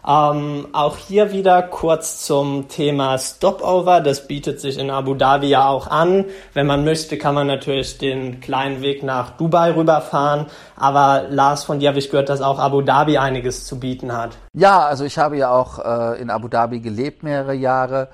Ähm, 0.08 0.68
auch 0.72 0.98
hier 0.98 1.32
wieder 1.32 1.64
kurz 1.64 2.24
zum 2.26 2.68
Thema 2.68 3.18
Stopover. 3.18 4.02
Das 4.02 4.28
bietet 4.28 4.62
sich 4.62 4.78
in 4.78 4.92
Abu 4.92 5.16
Dhabi 5.16 5.48
ja 5.48 5.68
auch 5.68 5.88
an. 5.88 6.26
Wenn 6.54 6.68
man 6.68 6.86
möchte, 6.86 7.18
kann 7.18 7.34
man 7.34 7.48
natürlich 7.48 7.98
den 7.98 8.40
kleinen 8.40 8.82
Weg 8.82 9.02
nach 9.02 9.32
Dubai 9.32 9.72
rüberfahren. 9.72 10.46
Aber 10.76 11.24
Lars, 11.30 11.64
von 11.64 11.80
dir 11.80 11.90
habe 11.90 11.98
ich 11.98 12.12
gehört, 12.12 12.30
dass 12.30 12.42
auch 12.42 12.60
Abu 12.60 12.82
Dhabi 12.82 13.18
einiges 13.18 13.66
zu 13.66 13.80
bieten 13.80 14.16
hat. 14.16 14.38
Ja, 14.54 14.82
also 14.82 15.06
ich 15.06 15.18
habe 15.18 15.38
ja 15.38 15.50
auch 15.50 15.80
äh, 15.80 16.22
in 16.22 16.30
Abu 16.30 16.50
Dhabi 16.50 16.82
gelebt 16.82 17.24
mehrere 17.24 17.56
Jahre. 17.56 18.10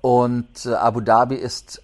Und 0.00 0.66
äh, 0.66 0.74
Abu 0.74 1.00
Dhabi 1.00 1.36
ist 1.36 1.82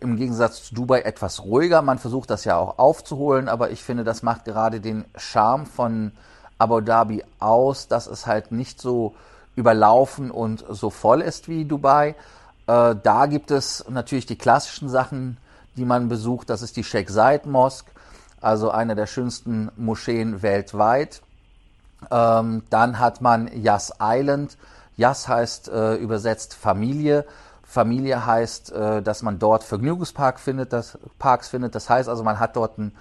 im 0.00 0.16
Gegensatz 0.16 0.64
zu 0.64 0.74
Dubai 0.74 1.02
etwas 1.02 1.44
ruhiger. 1.44 1.82
Man 1.82 1.98
versucht 1.98 2.30
das 2.30 2.44
ja 2.44 2.56
auch 2.56 2.78
aufzuholen, 2.78 3.48
aber 3.48 3.70
ich 3.70 3.82
finde, 3.82 4.04
das 4.04 4.22
macht 4.22 4.44
gerade 4.44 4.80
den 4.80 5.04
Charme 5.16 5.66
von 5.66 6.12
Abu 6.58 6.80
Dhabi 6.80 7.24
aus, 7.40 7.88
dass 7.88 8.06
es 8.06 8.26
halt 8.26 8.52
nicht 8.52 8.80
so 8.80 9.14
überlaufen 9.56 10.30
und 10.30 10.64
so 10.68 10.90
voll 10.90 11.20
ist 11.20 11.48
wie 11.48 11.64
Dubai. 11.64 12.14
Äh, 12.66 12.94
da 13.02 13.26
gibt 13.26 13.50
es 13.50 13.84
natürlich 13.88 14.26
die 14.26 14.38
klassischen 14.38 14.88
Sachen, 14.88 15.36
die 15.76 15.84
man 15.84 16.08
besucht. 16.08 16.50
Das 16.50 16.62
ist 16.62 16.76
die 16.76 16.84
Sheikh 16.84 17.12
Zayed 17.12 17.46
Mosque, 17.46 17.90
also 18.40 18.70
eine 18.70 18.94
der 18.94 19.06
schönsten 19.06 19.70
Moscheen 19.76 20.42
weltweit. 20.42 21.22
Ähm, 22.10 22.62
dann 22.70 22.98
hat 22.98 23.20
man 23.20 23.48
Yas 23.62 23.92
Island. 24.00 24.56
Yas 24.96 25.28
heißt 25.28 25.68
äh, 25.68 25.94
übersetzt 25.94 26.54
Familie. 26.54 27.24
Familie 27.62 28.26
heißt, 28.26 28.72
äh, 28.72 29.02
dass 29.02 29.22
man 29.22 29.38
dort 29.38 29.64
Vergnügungspark 29.64 30.38
findet, 30.38 30.72
das, 30.72 30.98
Parks 31.18 31.48
findet. 31.48 31.74
Das 31.74 31.88
heißt 31.88 32.08
also, 32.08 32.22
man 32.22 32.38
hat 32.38 32.56
dort 32.56 32.78
ein, 32.78 32.94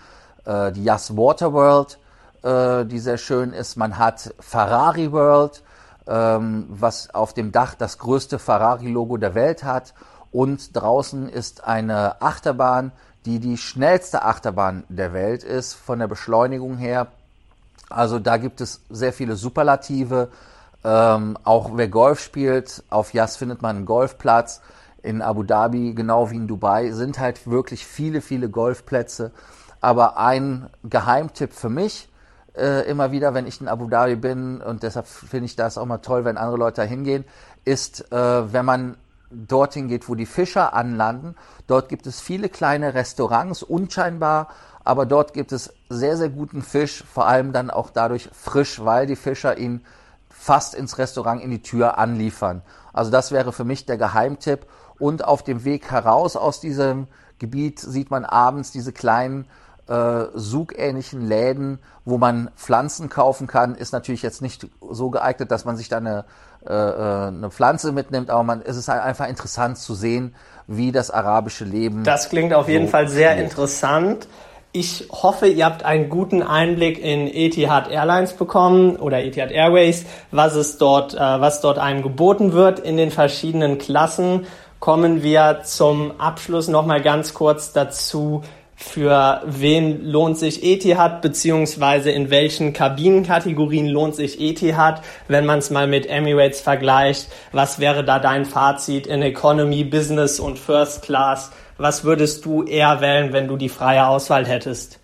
äh, 0.46 0.72
die 0.72 0.84
Yas 0.84 1.18
Water 1.18 1.52
World, 1.54 2.00
äh, 2.44 2.86
die 2.86 3.00
sehr 3.00 3.18
schön 3.18 3.54
ist. 3.54 3.76
Man 3.76 3.98
hat 3.98 4.34
Ferrari 4.40 5.12
World, 5.12 5.62
ähm, 6.08 6.68
was 6.70 7.14
auf 7.14 7.34
dem 7.34 7.52
Dach 7.52 7.76
das 7.76 7.98
größte 7.98 8.40
Ferrari-Logo 8.40 9.18
der 9.18 9.36
Welt 9.36 9.64
hat. 9.64 9.94
Und 10.32 10.76
draußen 10.76 11.28
ist 11.28 11.66
eine 11.66 12.22
Achterbahn, 12.22 12.94
die 13.26 13.40
die 13.40 13.58
schnellste 13.58 14.24
Achterbahn 14.24 14.84
der 14.90 15.14
Welt 15.14 15.44
ist, 15.44 15.74
von 15.74 16.00
der 16.00 16.08
Beschleunigung 16.08 16.78
her. 16.78 17.08
Also 17.90 18.20
da 18.20 18.38
gibt 18.38 18.62
es 18.62 18.82
sehr 18.90 19.14
viele 19.14 19.36
Superlative. 19.36 20.30
Ähm, 20.84 21.38
auch 21.44 21.72
wer 21.76 21.88
Golf 21.88 22.20
spielt, 22.20 22.84
auf 22.90 23.14
Yas 23.14 23.38
findet 23.38 23.62
man 23.62 23.78
einen 23.78 23.86
Golfplatz. 23.86 24.62
In 25.04 25.22
Abu 25.22 25.44
Dhabi, 25.44 25.94
genau 25.94 26.30
wie 26.30 26.36
in 26.36 26.48
Dubai, 26.48 26.92
sind 26.92 27.20
halt 27.20 27.50
wirklich 27.50 27.86
viele, 27.86 28.22
viele 28.22 28.50
Golfplätze. 28.50 29.32
Aber 29.80 30.18
ein 30.18 30.70
Geheimtipp 30.84 31.54
für 31.54 31.70
mich, 31.70 32.08
äh, 32.56 32.88
immer 32.88 33.12
wieder, 33.12 33.34
wenn 33.34 33.48
ich 33.48 33.62
in 33.62 33.68
Abu 33.68 33.88
Dhabi 33.88 34.16
bin, 34.16 34.62
und 34.62 34.84
deshalb 34.84 35.08
finde 35.08 35.46
ich 35.46 35.56
das 35.56 35.78
auch 35.78 35.86
mal 35.86 35.98
toll, 36.00 36.24
wenn 36.24 36.38
andere 36.38 36.58
Leute 36.58 36.82
da 36.82 36.88
hingehen, 36.88 37.26
ist, 37.66 38.12
äh, 38.12 38.54
wenn 38.54 38.66
man 38.66 38.98
dorthin 39.32 39.88
geht, 39.88 40.10
wo 40.10 40.16
die 40.16 40.26
Fischer 40.26 40.74
anlanden. 40.74 41.36
Dort 41.66 41.90
gibt 41.90 42.06
es 42.06 42.22
viele 42.22 42.50
kleine 42.50 42.94
Restaurants, 42.94 43.64
unscheinbar, 43.64 44.50
aber 44.84 45.06
dort 45.06 45.34
gibt 45.34 45.52
es 45.52 45.74
sehr, 45.90 46.18
sehr 46.18 46.30
guten 46.30 46.62
Fisch, 46.62 47.04
vor 47.12 47.28
allem 47.28 47.54
dann 47.54 47.70
auch 47.70 47.90
dadurch 47.90 48.30
frisch, 48.34 48.84
weil 48.84 49.08
die 49.08 49.16
Fischer 49.16 49.58
ihn 49.58 49.82
fast 50.42 50.74
ins 50.74 50.98
Restaurant 50.98 51.40
in 51.44 51.52
die 51.52 51.62
Tür 51.62 52.00
anliefern. 52.00 52.64
Also 52.94 53.12
das 53.12 53.32
wäre 53.32 53.54
für 53.54 53.64
mich 53.64 53.86
der 53.86 53.98
Geheimtipp. 53.98 54.66
Und 54.98 55.24
auf 55.24 55.44
dem 55.44 55.64
Weg 55.66 55.92
heraus 55.92 56.36
aus 56.36 56.60
diesem 56.60 57.08
Gebiet 57.38 57.80
sieht 57.80 58.10
man 58.10 58.26
abends 58.26 58.72
diese 58.72 58.92
kleinen 58.92 59.46
äh, 59.88 60.26
Sug-ähnlichen 60.34 61.22
Läden, 61.22 61.80
wo 62.06 62.18
man 62.18 62.50
Pflanzen 62.56 63.08
kaufen 63.10 63.46
kann, 63.46 63.76
ist 63.76 63.94
natürlich 63.94 64.24
jetzt 64.24 64.42
nicht 64.42 64.68
so 64.90 65.12
geeignet, 65.12 65.52
dass 65.52 65.66
man 65.66 65.78
sich 65.78 65.90
da 65.90 65.98
eine, 65.98 66.26
äh, 66.68 66.74
äh, 66.74 67.28
eine 67.28 67.52
Pflanze 67.52 67.92
mitnimmt, 67.92 68.30
aber 68.30 68.44
man, 68.44 68.62
es 68.64 68.78
ist 68.78 68.90
einfach 68.90 69.28
interessant 69.28 69.78
zu 69.78 69.94
sehen, 69.94 70.36
wie 70.66 70.92
das 70.92 71.12
arabische 71.12 71.66
Leben. 71.66 72.04
Das 72.04 72.30
klingt 72.30 72.54
auf 72.54 72.68
jeden 72.68 72.86
so 72.86 72.92
Fall 72.92 73.08
sehr 73.08 73.36
geht. 73.36 73.44
interessant. 73.44 74.28
Ich 74.74 75.04
hoffe, 75.12 75.48
ihr 75.48 75.66
habt 75.66 75.84
einen 75.84 76.08
guten 76.08 76.42
Einblick 76.42 76.98
in 76.98 77.28
Etihad 77.28 77.92
Airlines 77.92 78.32
bekommen 78.32 78.96
oder 78.96 79.22
Etihad 79.22 79.52
Airways, 79.52 80.06
was 80.32 80.56
es 80.56 80.78
dort, 80.78 81.14
äh, 81.14 81.20
was 81.20 81.60
dort 81.60 81.78
einem 81.78 82.02
geboten 82.02 82.54
wird 82.54 82.80
in 82.80 82.96
den 82.96 83.12
verschiedenen 83.12 83.80
Klassen. 83.80 84.46
Kommen 84.80 85.24
wir 85.24 85.64
zum 85.66 86.22
Abschluss 86.22 86.70
noch 86.70 86.86
mal 86.86 87.02
ganz 87.02 87.34
kurz 87.34 87.74
dazu, 87.74 88.44
für 88.82 89.42
wen 89.46 90.06
lohnt 90.06 90.40
sich 90.40 90.64
Etihad, 90.64 91.22
beziehungsweise 91.22 92.10
in 92.10 92.30
welchen 92.30 92.74
Kabinenkategorien 92.74 93.88
lohnt 93.88 94.16
sich 94.16 94.42
Etihad, 94.42 95.02
wenn 95.28 95.46
man 95.46 95.60
es 95.60 95.70
mal 95.70 95.86
mit 95.86 96.08
Emirates 96.08 96.62
vergleicht. 96.62 97.28
Was 97.52 97.80
wäre 97.80 98.04
da 98.04 98.20
dein 98.20 98.46
Fazit 98.46 99.06
in 99.06 99.22
Economy, 99.22 99.84
Business 99.84 100.40
und 100.40 100.58
First 100.58 101.04
Class? 101.04 101.52
Was 101.82 102.04
würdest 102.04 102.46
du 102.46 102.62
eher 102.62 103.02
wählen, 103.02 103.34
wenn 103.34 103.48
du 103.48 103.58
die 103.58 103.68
freie 103.68 104.06
Auswahl 104.06 104.46
hättest? 104.46 105.00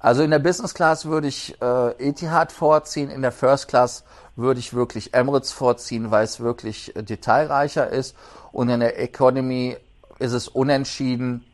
Also 0.00 0.24
in 0.24 0.32
der 0.32 0.40
Business 0.40 0.74
Class 0.74 1.04
würde 1.04 1.28
ich 1.28 1.54
äh, 1.62 2.08
Etihad 2.08 2.50
vorziehen, 2.50 3.08
in 3.08 3.22
der 3.22 3.30
First 3.30 3.68
Class 3.68 4.02
würde 4.34 4.58
ich 4.58 4.74
wirklich 4.74 5.14
Emirates 5.14 5.52
vorziehen, 5.52 6.10
weil 6.10 6.24
es 6.24 6.40
wirklich 6.40 6.96
äh, 6.96 7.04
detailreicher 7.04 7.88
ist 7.88 8.16
und 8.50 8.68
in 8.68 8.80
der 8.80 8.98
Economy 8.98 9.76
ist 10.18 10.32
es 10.32 10.48
unentschieden 10.48 11.44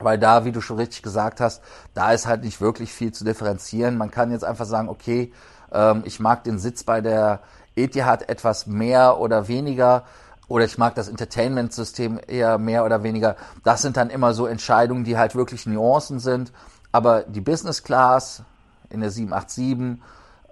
weil 0.00 0.18
da, 0.18 0.44
wie 0.44 0.50
du 0.50 0.60
schon 0.60 0.78
richtig 0.78 1.02
gesagt 1.02 1.40
hast, 1.40 1.62
da 1.94 2.12
ist 2.12 2.26
halt 2.26 2.42
nicht 2.42 2.60
wirklich 2.60 2.92
viel 2.92 3.12
zu 3.12 3.24
differenzieren. 3.24 3.96
Man 3.96 4.10
kann 4.10 4.32
jetzt 4.32 4.44
einfach 4.44 4.66
sagen, 4.66 4.88
okay, 4.88 5.32
ähm, 5.72 6.02
ich 6.04 6.18
mag 6.18 6.42
den 6.42 6.58
Sitz 6.58 6.82
bei 6.82 7.00
der 7.00 7.40
Etihad 7.76 8.28
etwas 8.28 8.66
mehr 8.66 9.20
oder 9.20 9.46
weniger 9.46 10.04
oder 10.48 10.64
ich 10.64 10.78
mag 10.78 10.94
das 10.94 11.08
Entertainment-System 11.08 12.20
eher 12.26 12.58
mehr 12.58 12.84
oder 12.84 13.02
weniger. 13.02 13.36
Das 13.62 13.82
sind 13.82 13.96
dann 13.96 14.10
immer 14.10 14.34
so 14.34 14.46
Entscheidungen, 14.46 15.04
die 15.04 15.16
halt 15.16 15.34
wirklich 15.34 15.66
Nuancen 15.66 16.18
sind. 16.20 16.52
Aber 16.92 17.22
die 17.22 17.40
Business 17.40 17.82
Class 17.82 18.42
in 18.90 19.00
der 19.00 19.10
787 19.10 20.02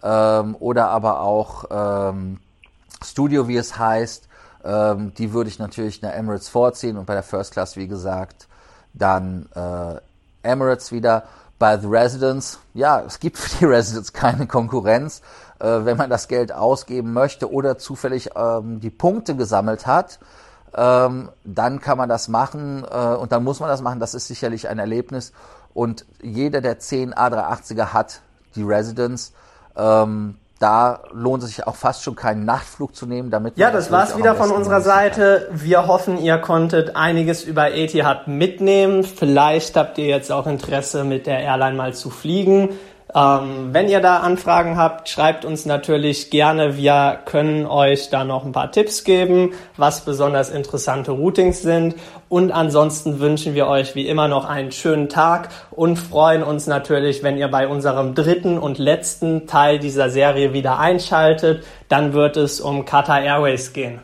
ähm, 0.03 0.57
oder 0.59 0.89
aber 0.89 1.21
auch 1.21 1.65
ähm, 1.71 2.39
Studio, 3.05 3.49
wie 3.49 3.57
es 3.57 3.79
heißt, 3.79 4.29
ähm, 4.65 5.13
die 5.15 5.33
würde 5.33 5.49
ich 5.49 5.59
natürlich 5.59 6.03
in 6.03 6.09
der 6.09 6.17
Emirates 6.17 6.49
vorziehen 6.49 6.97
und 6.97 7.07
bei 7.07 7.15
der 7.15 7.23
First 7.23 7.53
Class, 7.53 7.77
wie 7.77 7.89
gesagt, 7.89 8.49
dann 8.95 9.49
äh, 9.55 10.01
Emirates 10.43 10.93
wieder 10.93 11.25
bei 11.59 11.79
The 11.79 11.87
Residents. 11.87 12.59
Ja, 12.75 13.01
es 13.01 13.21
gibt 13.21 13.39
für 13.39 13.59
die 13.59 13.65
Residents 13.65 14.13
keine 14.13 14.47
Konkurrenz. 14.47 15.23
Äh, 15.59 15.85
wenn 15.85 15.97
man 15.97 16.11
das 16.11 16.29
Geld 16.29 16.53
ausgeben 16.53 17.13
möchte 17.13 17.51
oder 17.51 17.79
zufällig 17.79 18.31
ähm, 18.35 18.81
die 18.81 18.91
Punkte 18.91 19.37
gesammelt 19.37 19.87
hat, 19.87 20.19
ähm, 20.75 21.31
dann 21.45 21.81
kann 21.81 21.99
man 21.99 22.09
das 22.09 22.29
machen 22.29 22.85
äh, 22.91 23.15
und 23.15 23.31
dann 23.31 23.45
muss 23.45 23.61
man 23.61 23.69
das 23.69 23.81
machen. 23.83 24.01
Das 24.01 24.15
ist 24.15 24.27
sicherlich 24.27 24.69
ein 24.69 24.79
Erlebnis. 24.79 25.33
Und 25.75 26.05
jeder 26.21 26.61
der 26.61 26.79
10 26.79 27.15
A380er 27.15 27.93
hat 27.93 28.23
die 28.57 28.63
Residents. 28.63 29.33
Ähm, 29.77 30.37
da 30.63 31.01
lohnt 31.13 31.43
es 31.43 31.49
sich 31.49 31.67
auch 31.67 31.75
fast 31.75 32.05
schon 32.05 32.15
keinen 32.15 32.45
Nachtflug 32.45 32.95
zu 32.95 33.07
nehmen, 33.07 33.31
damit 33.31 33.59
Ja, 33.59 33.73
das 33.73 33.91
war's 33.91 34.17
wieder 34.17 34.37
von 34.37 34.53
unserer 34.53 34.81
Seite. 34.81 35.49
Wir 35.51 35.89
hoffen, 35.89 36.19
ihr 36.19 36.39
konntet 36.39 36.95
einiges 36.95 37.43
über 37.43 37.73
Etihad 37.75 38.29
mitnehmen. 38.29 39.03
Vielleicht 39.03 39.77
habt 39.77 39.99
ihr 39.99 40.07
jetzt 40.07 40.31
auch 40.31 40.47
Interesse, 40.47 41.03
mit 41.03 41.27
der 41.27 41.41
Airline 41.41 41.77
mal 41.77 41.95
zu 41.95 42.11
fliegen. 42.11 42.69
Ähm, 43.15 43.69
wenn 43.73 43.89
ihr 43.89 44.01
da 44.01 44.19
Anfragen 44.19 44.77
habt, 44.77 45.09
schreibt 45.09 45.45
uns 45.45 45.67
natürlich 45.67 46.31
gerne. 46.31 46.77
Wir 46.77 47.19
können 47.25 47.67
euch 47.67 48.09
da 48.09 48.25
noch 48.25 48.45
ein 48.45 48.53
paar 48.53 48.73
Tipps 48.73 49.05
geben, 49.05 49.53
was 49.77 50.05
besonders 50.05 50.51
interessante 50.51 51.11
Routings 51.11 51.61
sind. 51.61 51.97
Und 52.29 52.53
ansonsten 52.53 53.21
wünschen 53.21 53.55
wir 53.55 53.67
euch 53.67 53.95
wie 53.95 54.09
immer 54.09 54.29
noch 54.29 54.47
einen 54.47 54.73
schönen 54.73 55.11
Tag 55.11 55.51
und 55.71 55.97
freuen 55.97 56.43
uns 56.43 56.67
natürlich, 56.67 57.23
wenn 57.23 57.37
ihr 57.37 57.49
bei 57.49 57.69
unserem 57.69 58.15
dritten 58.15 58.59
und 58.59 58.79
letzten 58.79 59.47
Teil 59.47 59.79
dieser 59.79 60.09
Serie 60.09 60.55
wieder 60.55 60.79
einschaltet. 60.79 61.65
Dann 61.89 62.15
wird 62.15 62.39
es 62.39 62.61
um 62.61 62.87
Qatar 62.87 63.23
Airways 63.23 63.75
gehen. 63.75 64.01